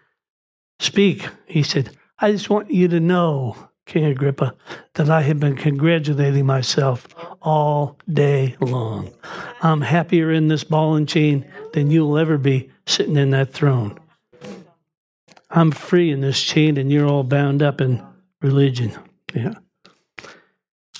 Speak. 0.80 1.28
He 1.46 1.64
said, 1.64 1.98
I 2.24 2.32
just 2.32 2.52
want 2.52 2.70
you 2.70 2.88
to 2.90 3.00
know, 3.00 3.56
King 3.88 4.06
Agrippa, 4.06 4.56
that 4.94 5.10
I 5.10 5.22
have 5.24 5.40
been 5.40 5.56
congratulating 5.56 6.46
myself 6.46 7.08
all 7.42 7.98
day 8.08 8.56
long. 8.60 9.12
I'm 9.64 9.82
happier 9.82 10.32
in 10.32 10.48
this 10.48 10.64
ball 10.64 10.96
and 10.96 11.10
chain 11.10 11.52
than 11.74 11.90
you'll 11.90 12.20
ever 12.20 12.38
be 12.38 12.70
sitting 12.86 13.18
in 13.18 13.32
that 13.32 13.52
throne. 13.52 14.00
I'm 15.50 15.72
free 15.72 16.12
in 16.12 16.22
this 16.22 16.40
chain 16.40 16.78
and 16.78 16.92
you're 16.92 17.08
all 17.08 17.24
bound 17.24 17.64
up 17.64 17.82
in 17.82 18.06
religion. 18.40 18.94
Yeah. 19.34 19.56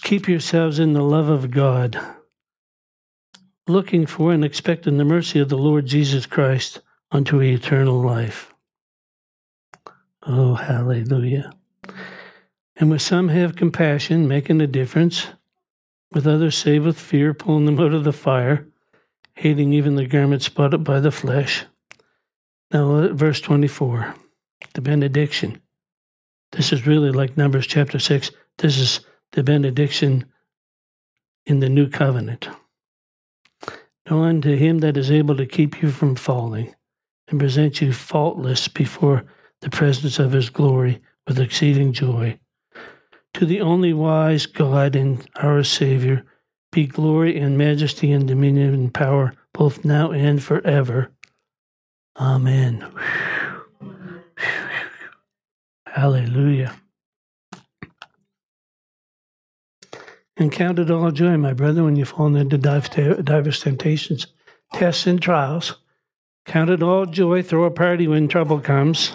Keep 0.02 0.28
yourselves 0.28 0.80
in 0.80 0.94
the 0.94 1.04
love 1.04 1.30
of 1.30 1.52
God, 1.52 2.00
looking 3.68 4.08
for 4.08 4.34
and 4.34 4.44
expecting 4.44 4.98
the 4.98 5.06
mercy 5.06 5.40
of 5.40 5.50
the 5.50 5.58
Lord 5.58 5.86
Jesus 5.86 6.26
Christ 6.26 6.82
unto 7.12 7.40
eternal 7.42 8.02
life. 8.02 8.51
Oh, 10.24 10.54
hallelujah. 10.54 11.52
And 12.76 12.90
with 12.90 13.02
some 13.02 13.30
have 13.30 13.56
compassion, 13.56 14.28
making 14.28 14.62
a 14.62 14.68
difference. 14.68 15.28
With 16.12 16.28
others 16.28 16.58
save 16.58 16.86
with 16.86 17.00
fear, 17.00 17.34
pulling 17.34 17.66
them 17.66 17.80
out 17.80 17.94
of 17.94 18.04
the 18.04 18.14
fire, 18.14 18.68
hating 19.36 19.74
even 19.74 19.96
the 19.96 20.06
garment 20.06 20.42
spotted 20.42 20.84
by 20.84 21.00
the 21.00 21.12
flesh. 21.12 21.66
Now, 22.72 22.96
uh, 22.96 23.14
verse 23.14 23.42
24, 23.42 24.14
the 24.74 24.82
benediction. 24.82 25.62
This 26.52 26.74
is 26.74 26.86
really 26.86 27.12
like 27.12 27.38
Numbers 27.38 27.66
chapter 27.66 27.98
6. 27.98 28.32
This 28.58 28.78
is 28.78 29.00
the 29.32 29.44
benediction 29.44 30.26
in 31.46 31.60
the 31.60 31.70
new 31.70 31.90
covenant. 31.90 32.50
Now 34.10 34.24
unto 34.24 34.56
him 34.56 34.80
that 34.80 34.98
is 34.98 35.12
able 35.12 35.38
to 35.38 35.46
keep 35.46 35.82
you 35.82 35.90
from 35.90 36.16
falling 36.16 36.76
and 37.30 37.40
present 37.40 37.82
you 37.82 37.94
faultless 37.94 38.68
before 38.68 39.26
the 39.62 39.70
presence 39.70 40.20
of 40.20 40.32
his 40.32 40.50
glory 40.50 41.02
with 41.28 41.40
exceeding 41.40 41.94
joy. 41.94 42.38
To 43.36 43.46
the 43.46 43.62
only 43.62 43.94
wise 43.94 44.46
God 44.46 44.96
and 44.96 45.26
our 45.38 45.64
Savior 45.64 46.26
be 46.72 46.88
glory 46.88 47.40
and 47.40 47.58
majesty 47.58 48.12
and 48.12 48.28
dominion 48.28 48.74
and 48.74 48.94
power 48.94 49.34
both 49.54 49.86
now 49.86 50.12
and 50.12 50.42
forever. 50.42 51.12
Amen. 52.18 52.86
Hallelujah. 55.86 56.74
And 60.38 60.52
count 60.52 60.80
it 60.80 60.90
all 60.90 61.12
joy, 61.12 61.38
my 61.38 61.54
brother, 61.54 61.84
when 61.84 61.96
you 61.96 62.06
fall 62.06 62.36
into 62.36 62.58
diverse 62.58 63.60
temptations, 63.60 64.28
tests, 64.74 65.06
and 65.06 65.22
trials. 65.22 65.78
Count 66.46 66.70
it 66.70 66.82
all 66.82 67.06
joy. 67.06 67.44
Throw 67.44 67.66
a 67.66 67.72
party 67.72 68.08
when 68.08 68.28
trouble 68.28 68.60
comes. 68.60 69.14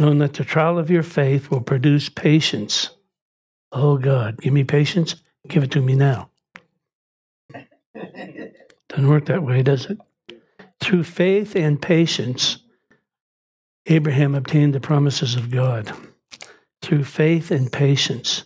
Knowing 0.00 0.18
that 0.18 0.32
the 0.32 0.44
trial 0.44 0.78
of 0.78 0.90
your 0.90 1.02
faith 1.02 1.50
will 1.50 1.60
produce 1.60 2.08
patience. 2.08 2.88
Oh 3.70 3.98
God, 3.98 4.40
give 4.40 4.54
me 4.54 4.64
patience. 4.64 5.14
Give 5.46 5.62
it 5.62 5.72
to 5.72 5.82
me 5.82 5.94
now. 5.94 6.30
Doesn't 8.88 9.08
work 9.08 9.26
that 9.26 9.42
way, 9.42 9.62
does 9.62 9.84
it? 9.84 9.98
Through 10.80 11.04
faith 11.04 11.54
and 11.54 11.82
patience, 11.82 12.62
Abraham 13.84 14.34
obtained 14.34 14.72
the 14.72 14.80
promises 14.80 15.36
of 15.36 15.50
God. 15.50 15.92
Through 16.80 17.04
faith 17.04 17.50
and 17.50 17.70
patience, 17.70 18.44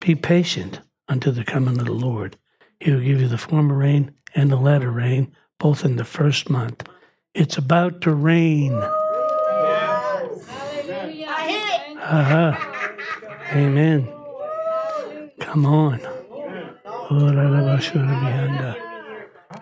be 0.00 0.16
patient 0.16 0.80
unto 1.08 1.30
the 1.30 1.44
coming 1.44 1.78
of 1.78 1.86
the 1.86 1.92
Lord. 1.92 2.36
He 2.80 2.90
will 2.90 2.98
give 2.98 3.20
you 3.20 3.28
the 3.28 3.38
former 3.38 3.76
rain 3.76 4.12
and 4.34 4.50
the 4.50 4.56
latter 4.56 4.90
rain, 4.90 5.36
both 5.60 5.84
in 5.84 5.94
the 5.94 6.04
first 6.04 6.50
month. 6.50 6.82
It's 7.32 7.56
about 7.56 8.00
to 8.00 8.12
rain. 8.12 8.82
Uh-huh. 12.08 12.54
Amen. 13.50 14.08
Come 15.40 15.66
on. 15.66 16.00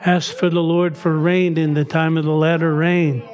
Ask 0.05 0.37
for 0.37 0.51
the 0.51 0.61
Lord 0.61 0.95
for 0.95 1.19
rain 1.19 1.57
in 1.57 1.73
the 1.73 1.87
time 1.87 2.19
of 2.19 2.25
the 2.27 2.33
latter 2.33 2.75
rain. 2.75 3.27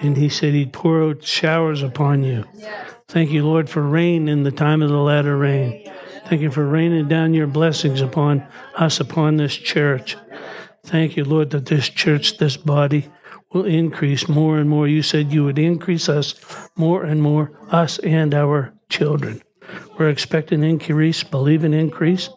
And 0.00 0.16
he 0.16 0.28
said 0.28 0.54
he'd 0.54 0.72
pour 0.72 1.02
out 1.02 1.24
showers 1.24 1.82
upon 1.82 2.22
you. 2.22 2.44
Thank 3.08 3.32
you, 3.32 3.44
Lord, 3.44 3.68
for 3.68 3.82
rain 3.82 4.28
in 4.28 4.44
the 4.44 4.52
time 4.52 4.82
of 4.82 4.90
the 4.90 4.98
latter 4.98 5.36
rain. 5.36 5.90
Thank 6.26 6.42
you 6.42 6.52
for 6.52 6.64
raining 6.64 7.08
down 7.08 7.34
your 7.34 7.48
blessings 7.48 8.00
upon 8.00 8.46
us, 8.76 9.00
upon 9.00 9.36
this 9.36 9.56
church. 9.56 10.16
Thank 10.84 11.16
you, 11.16 11.24
Lord, 11.24 11.50
that 11.50 11.66
this 11.66 11.88
church, 11.88 12.38
this 12.38 12.56
body, 12.56 13.08
will 13.52 13.64
increase 13.64 14.28
more 14.28 14.58
and 14.58 14.68
more. 14.68 14.88
You 14.88 15.02
said 15.02 15.32
you 15.32 15.44
would 15.44 15.58
increase 15.58 16.08
us 16.08 16.34
more 16.76 17.04
and 17.04 17.22
more, 17.22 17.58
us 17.70 17.98
and 18.00 18.34
our 18.34 18.74
children. 18.88 19.42
We're 19.98 20.10
expecting 20.10 20.62
increase, 20.62 21.22
believe 21.22 21.64
in 21.64 21.74
increase. 21.74 22.28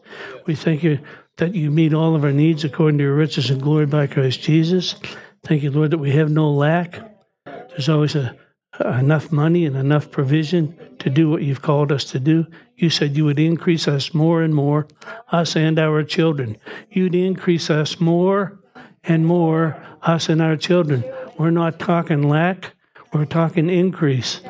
We 0.46 0.56
thank 0.56 0.84
you 0.84 1.00
that 1.38 1.56
you 1.56 1.72
meet 1.72 1.94
all 1.94 2.16
of 2.16 2.24
our 2.24 2.32
needs 2.32 2.64
according 2.64 2.98
to 3.00 3.04
your 3.04 3.16
riches 3.16 3.50
and 3.50 3.62
glory 3.62 3.86
by 3.86 4.08
Christ 4.08 4.42
Jesus. 4.42 4.96
Thank 5.44 5.64
you, 5.64 5.72
Lord, 5.72 5.92
that 5.92 5.98
we 5.98 6.12
have 6.12 6.30
no 6.30 6.52
lack. 6.52 7.00
There's 7.46 7.90
always 7.90 8.16
a, 8.16 8.36
enough 8.84 9.32
money 9.32 9.66
and 9.66 9.76
enough 9.76 10.12
provision 10.12 10.78
to 11.00 11.10
do 11.10 11.30
what 11.30 11.44
you've 11.44 11.62
called 11.62 11.92
us 11.92 12.04
to 12.06 12.20
do. 12.20 12.46
You 12.76 12.90
said 12.90 13.16
you 13.16 13.26
would 13.26 13.40
increase 13.40 13.88
us 13.88 14.14
more 14.14 14.42
and 14.42 14.54
more, 14.54 14.88
us 15.32 15.56
and 15.56 15.80
our 15.80 16.04
children. 16.04 16.58
You'd 16.92 17.16
increase 17.16 17.70
us 17.70 18.00
more 18.00 18.59
and 19.04 19.26
more, 19.26 19.82
us 20.02 20.30
and 20.30 20.42
our 20.42 20.56
children. 20.56 21.04
We're 21.38 21.52
not 21.52 21.80
talking 21.80 22.28
lack, 22.28 22.74
we're 23.14 23.26
talking 23.26 23.70
increase 23.70 24.42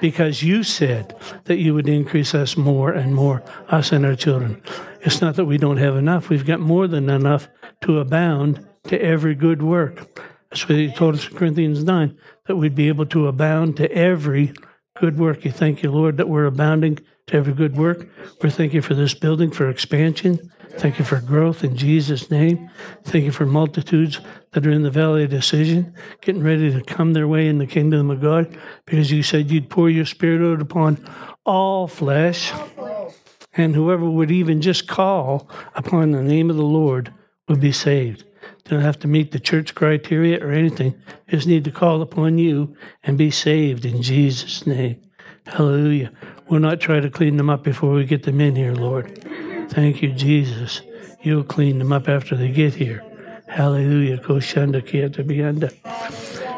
because 0.00 0.42
you 0.42 0.62
said 0.62 1.14
that 1.44 1.58
you 1.58 1.74
would 1.74 1.88
increase 1.88 2.34
us 2.34 2.56
more 2.56 2.92
and 2.92 3.14
more, 3.14 3.42
us 3.68 3.92
and 3.92 4.04
our 4.04 4.16
children. 4.16 4.60
It's 5.02 5.20
not 5.20 5.36
that 5.36 5.44
we 5.44 5.58
don't 5.58 5.76
have 5.76 5.96
enough, 5.96 6.28
we've 6.28 6.46
got 6.46 6.60
more 6.60 6.86
than 6.86 7.08
enough 7.08 7.48
to 7.82 7.98
abound 7.98 8.66
to 8.84 9.00
every 9.00 9.34
good 9.34 9.62
work. 9.62 10.20
That's 10.50 10.68
what 10.68 10.78
he 10.78 10.92
told 10.92 11.14
us 11.14 11.28
in 11.28 11.36
Corinthians 11.36 11.84
9, 11.84 12.16
that 12.46 12.56
we'd 12.56 12.74
be 12.74 12.88
able 12.88 13.06
to 13.06 13.28
abound 13.28 13.76
to 13.76 13.90
every 13.92 14.54
good 14.98 15.18
work. 15.18 15.44
You 15.44 15.52
thank 15.52 15.82
you, 15.82 15.90
Lord, 15.90 16.16
that 16.16 16.28
we're 16.28 16.46
abounding 16.46 16.98
to 17.26 17.36
every 17.36 17.52
good 17.52 17.76
work. 17.76 18.08
We 18.42 18.50
thank 18.50 18.72
you 18.72 18.82
for 18.82 18.94
this 18.94 19.14
building, 19.14 19.50
for 19.50 19.68
expansion. 19.68 20.50
Thank 20.76 20.98
you 20.98 21.04
for 21.04 21.20
growth 21.20 21.64
in 21.64 21.76
Jesus' 21.76 22.30
name. 22.30 22.70
Thank 23.04 23.24
you 23.24 23.32
for 23.32 23.46
multitudes 23.46 24.20
that 24.52 24.66
are 24.66 24.70
in 24.70 24.82
the 24.82 24.90
valley 24.90 25.24
of 25.24 25.30
decision, 25.30 25.94
getting 26.20 26.42
ready 26.42 26.72
to 26.72 26.82
come 26.82 27.12
their 27.12 27.26
way 27.26 27.48
in 27.48 27.58
the 27.58 27.66
kingdom 27.66 28.10
of 28.10 28.20
God, 28.20 28.56
because 28.86 29.10
you 29.10 29.22
said 29.22 29.50
you'd 29.50 29.70
pour 29.70 29.90
your 29.90 30.04
spirit 30.04 30.40
out 30.40 30.62
upon 30.62 30.98
all 31.44 31.88
flesh. 31.88 32.52
And 33.54 33.74
whoever 33.74 34.08
would 34.08 34.30
even 34.30 34.60
just 34.60 34.86
call 34.86 35.50
upon 35.74 36.12
the 36.12 36.22
name 36.22 36.50
of 36.50 36.56
the 36.56 36.62
Lord 36.62 37.12
would 37.48 37.60
be 37.60 37.72
saved. 37.72 38.24
Don't 38.64 38.82
have 38.82 38.98
to 39.00 39.08
meet 39.08 39.32
the 39.32 39.40
church 39.40 39.74
criteria 39.74 40.44
or 40.44 40.52
anything. 40.52 40.94
Just 41.28 41.46
need 41.46 41.64
to 41.64 41.70
call 41.70 42.02
upon 42.02 42.38
you 42.38 42.76
and 43.02 43.18
be 43.18 43.30
saved 43.30 43.84
in 43.84 44.02
Jesus' 44.02 44.66
name. 44.66 45.00
Hallelujah. 45.46 46.12
We'll 46.48 46.60
not 46.60 46.80
try 46.80 47.00
to 47.00 47.10
clean 47.10 47.36
them 47.36 47.50
up 47.50 47.64
before 47.64 47.92
we 47.92 48.04
get 48.04 48.22
them 48.22 48.40
in 48.40 48.54
here, 48.54 48.74
Lord. 48.74 49.24
Thank 49.70 50.02
you, 50.02 50.12
Jesus. 50.12 50.82
You'll 51.22 51.44
clean 51.44 51.78
them 51.78 51.92
up 51.92 52.08
after 52.08 52.36
they 52.36 52.48
get 52.48 52.74
here. 52.74 53.04
Hallelujah. 53.48 54.20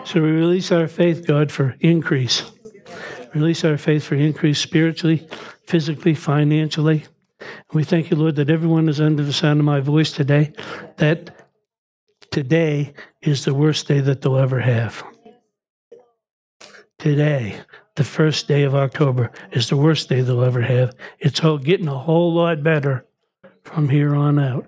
So 0.05 0.21
we 0.23 0.31
release 0.31 0.73
our 0.73 0.89
faith, 0.89 1.27
God, 1.27 1.53
for 1.53 1.77
increase. 1.81 2.43
Release 3.35 3.65
our 3.65 3.79
faith 3.79 4.05
for 4.05 4.17
increase 4.17 4.59
spiritually, 4.59 5.27
physically, 5.67 6.15
financially. 6.15 7.05
We 7.73 7.85
thank 7.85 8.11
you, 8.11 8.17
Lord, 8.17 8.37
that 8.37 8.51
everyone 8.51 8.89
is 8.89 9.01
under 9.01 9.23
the 9.23 9.33
sound 9.33 9.61
of 9.61 9.67
my 9.67 9.81
voice 9.81 10.13
today, 10.13 10.53
that 10.97 11.49
today 12.31 12.93
is 13.23 13.45
the 13.45 13.55
worst 13.55 13.87
day 13.87 14.01
that 14.01 14.23
they'll 14.23 14.37
ever 14.37 14.61
have. 14.61 15.03
Today, 16.99 17.61
the 18.01 18.05
first 18.05 18.49
day 18.49 18.63
of 18.63 18.75
October, 18.75 19.31
is 19.53 19.69
the 19.69 19.77
worst 19.77 20.09
day 20.09 20.23
they'll 20.23 20.43
ever 20.43 20.63
have. 20.63 20.95
It's 21.19 21.45
all 21.45 21.59
getting 21.59 21.87
a 21.87 21.99
whole 21.99 22.33
lot 22.33 22.63
better 22.63 23.05
from 23.63 23.91
here 23.91 24.15
on 24.15 24.39
out. 24.39 24.65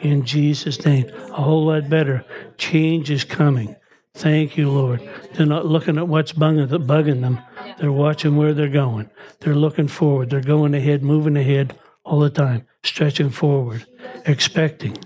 In 0.00 0.24
Jesus' 0.24 0.82
name, 0.86 1.06
a 1.10 1.42
whole 1.42 1.66
lot 1.66 1.90
better. 1.90 2.24
Change 2.56 3.10
is 3.10 3.22
coming. 3.22 3.76
Thank 4.14 4.56
you, 4.56 4.70
Lord. 4.70 5.06
They're 5.34 5.44
not 5.44 5.66
looking 5.66 5.98
at 5.98 6.08
what's 6.08 6.32
bugging 6.32 7.20
them. 7.20 7.38
They're 7.78 7.92
watching 7.92 8.36
where 8.36 8.54
they're 8.54 8.70
going. 8.70 9.10
They're 9.40 9.54
looking 9.54 9.88
forward. 9.88 10.30
They're 10.30 10.40
going 10.40 10.72
ahead, 10.72 11.02
moving 11.02 11.36
ahead 11.36 11.78
all 12.02 12.20
the 12.20 12.30
time, 12.30 12.66
stretching 12.82 13.28
forward, 13.28 13.84
expecting 14.24 14.96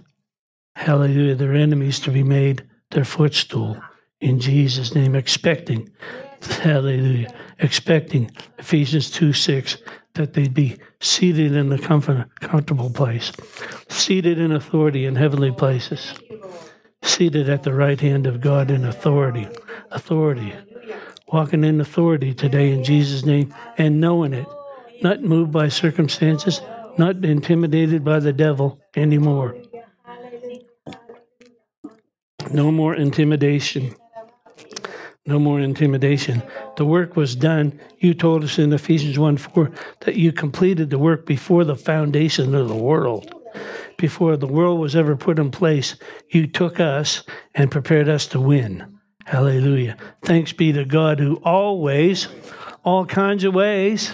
hallelujah, 0.76 1.34
their 1.34 1.54
enemies 1.54 1.98
to 1.98 2.12
be 2.12 2.22
made 2.22 2.64
their 2.92 3.04
footstool. 3.04 3.76
In 4.20 4.38
Jesus' 4.38 4.94
name, 4.94 5.16
expecting, 5.16 5.90
hallelujah, 6.40 7.34
expecting 7.58 8.30
Ephesians 8.58 9.10
2 9.10 9.32
6, 9.32 9.78
that 10.14 10.34
they'd 10.34 10.54
be 10.54 10.76
seated 11.00 11.54
in 11.54 11.72
a 11.72 11.78
comfort, 11.78 12.28
comfortable 12.40 12.90
place, 12.90 13.32
seated 13.88 14.38
in 14.38 14.52
authority 14.52 15.06
in 15.06 15.16
heavenly 15.16 15.50
places, 15.50 16.14
seated 17.02 17.48
at 17.48 17.64
the 17.64 17.74
right 17.74 18.00
hand 18.00 18.26
of 18.26 18.40
God 18.40 18.70
in 18.70 18.84
authority. 18.84 19.48
Authority. 19.90 20.54
Walking 21.32 21.64
in 21.64 21.80
authority 21.80 22.32
today 22.32 22.70
in 22.70 22.84
Jesus' 22.84 23.24
name 23.24 23.52
and 23.76 24.00
knowing 24.00 24.34
it, 24.34 24.46
not 25.02 25.22
moved 25.22 25.50
by 25.50 25.68
circumstances, 25.68 26.60
not 26.96 27.24
intimidated 27.24 28.04
by 28.04 28.20
the 28.20 28.32
devil 28.32 28.80
anymore. 28.94 29.56
No 32.52 32.70
more 32.70 32.94
intimidation. 32.94 33.96
No 35.26 35.38
more 35.38 35.58
intimidation. 35.58 36.42
The 36.76 36.84
work 36.84 37.16
was 37.16 37.34
done. 37.34 37.80
You 37.98 38.12
told 38.12 38.44
us 38.44 38.58
in 38.58 38.72
Ephesians 38.72 39.18
1 39.18 39.38
4 39.38 39.70
that 40.00 40.16
you 40.16 40.32
completed 40.32 40.90
the 40.90 40.98
work 40.98 41.24
before 41.24 41.64
the 41.64 41.76
foundation 41.76 42.54
of 42.54 42.68
the 42.68 42.76
world. 42.76 43.32
Before 43.96 44.36
the 44.36 44.46
world 44.46 44.80
was 44.80 44.94
ever 44.94 45.16
put 45.16 45.38
in 45.38 45.50
place, 45.50 45.96
you 46.28 46.46
took 46.46 46.78
us 46.78 47.22
and 47.54 47.70
prepared 47.70 48.08
us 48.08 48.26
to 48.28 48.40
win. 48.40 48.98
Hallelujah. 49.24 49.96
Thanks 50.22 50.52
be 50.52 50.72
to 50.72 50.84
God 50.84 51.18
who 51.18 51.36
always, 51.36 52.28
all 52.84 53.06
kinds 53.06 53.44
of 53.44 53.54
ways, 53.54 54.10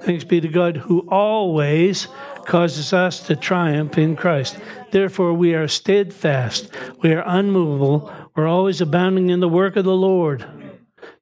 thanks 0.00 0.24
be 0.24 0.40
to 0.40 0.48
God 0.48 0.76
who 0.76 1.06
always 1.08 2.08
causes 2.46 2.92
us 2.92 3.24
to 3.26 3.36
triumph 3.36 3.96
in 3.98 4.16
Christ. 4.16 4.58
Therefore, 4.90 5.32
we 5.32 5.54
are 5.54 5.68
steadfast, 5.68 6.70
we 7.00 7.12
are 7.12 7.22
unmovable, 7.24 8.12
we're 8.34 8.48
always 8.48 8.80
abounding 8.80 9.30
in 9.30 9.40
the 9.40 9.48
work 9.48 9.76
of 9.76 9.84
the 9.84 9.94
Lord. 9.94 10.44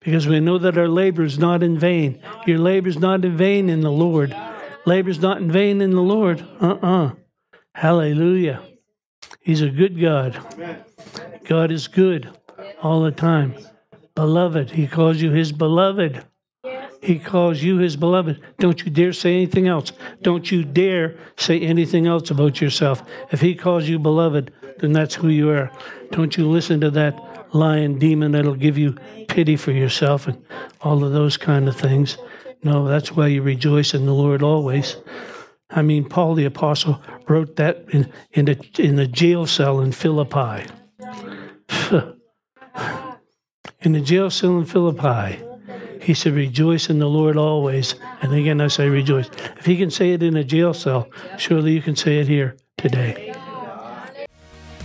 because 0.01 0.27
we 0.27 0.41
know 0.41 0.59
that 0.59 0.79
our 0.79 0.89
labor 0.89 1.23
is 1.23 1.39
not 1.39 1.63
in 1.63 1.79
vain. 1.79 2.23
Your 2.47 2.59
labor 2.59 2.89
is 2.89 2.99
not 2.99 3.25
in 3.25 3.37
vain 3.37 3.69
in 3.69 3.81
the 3.81 3.91
Lord. 3.91 4.35
Labor 4.87 5.11
is 5.11 5.21
not 5.21 5.39
in 5.39 5.51
vain 5.51 5.81
in 5.81 5.91
the 5.91 6.03
Lord. 6.03 6.41
Uh 6.61 6.77
uh-uh. 6.83 7.07
uh 7.07 7.13
Hallelujah. 7.75 8.63
He's 9.41 9.63
a 9.63 9.71
good 9.71 10.01
God. 10.01 10.39
God 11.45 11.71
is 11.71 11.89
good 11.89 12.31
all 12.83 13.03
the 13.03 13.11
time. 13.11 13.55
Beloved, 14.15 14.71
He 14.71 14.87
calls 14.87 15.21
you 15.21 15.31
His 15.31 15.53
beloved. 15.53 16.25
He 17.03 17.19
calls 17.19 17.63
you 17.63 17.79
his 17.79 17.97
beloved. 17.97 18.41
Don't 18.59 18.85
you 18.85 18.91
dare 18.91 19.13
say 19.13 19.35
anything 19.35 19.69
else. 19.69 19.93
Don't 20.23 20.51
you 20.51 20.65
dare 20.65 21.17
say 21.37 21.61
anything 21.61 22.07
else 22.07 22.31
about 22.31 22.61
yourself. 22.61 23.03
If 23.33 23.41
he 23.41 23.55
calls 23.55 23.89
you 23.89 23.99
beloved, 23.99 24.53
then 24.79 24.93
that's 24.93 25.15
who 25.15 25.29
you 25.29 25.51
are. 25.51 25.71
Don't 26.11 26.37
you 26.37 26.49
listen 26.49 26.81
to 26.81 26.91
that 26.91 27.19
lying 27.55 27.99
demon 27.99 28.33
that'll 28.33 28.55
give 28.55 28.77
you 28.77 28.97
pity 29.29 29.57
for 29.57 29.73
yourself 29.73 30.27
and 30.27 30.45
all 30.83 31.03
of 31.05 31.13
those 31.13 31.37
kind 31.37 31.69
of 31.69 31.77
things. 31.77 32.19
No, 32.63 32.87
that's 32.87 33.13
why 33.13 33.29
you 33.29 33.43
rejoice 33.43 33.95
in 33.95 34.05
the 34.07 34.15
Lord 34.15 34.43
always. 34.43 34.97
I 35.71 35.83
mean, 35.83 36.09
Paul 36.09 36.35
the 36.35 36.45
Apostle 36.45 37.01
wrote 37.29 37.57
that 37.57 37.85
in, 37.93 38.13
in, 38.33 38.45
the, 38.47 38.71
in 38.79 38.97
the 38.97 39.07
jail 39.07 39.47
cell 39.47 39.81
in 39.81 39.93
Philippi. 39.93 40.67
in 43.81 43.93
the 43.93 44.01
jail 44.01 44.31
cell 44.31 44.59
in 44.59 44.67
Philippi. 44.67 45.43
He 46.01 46.15
said, 46.15 46.33
Rejoice 46.33 46.91
in 46.91 46.99
the 46.99 47.09
Lord 47.09 47.37
always. 47.37 47.95
And 48.23 48.33
again, 48.33 48.61
I 48.61 48.69
say 48.69 48.89
rejoice. 48.89 49.29
If 49.59 49.67
he 49.67 49.77
can 49.77 49.91
say 49.91 50.13
it 50.13 50.23
in 50.23 50.37
a 50.37 50.45
jail 50.45 50.73
cell, 50.73 51.09
surely 51.39 51.73
you 51.73 51.83
can 51.83 51.97
say 51.97 52.19
it 52.19 52.29
here 52.29 52.57
today. 52.79 53.35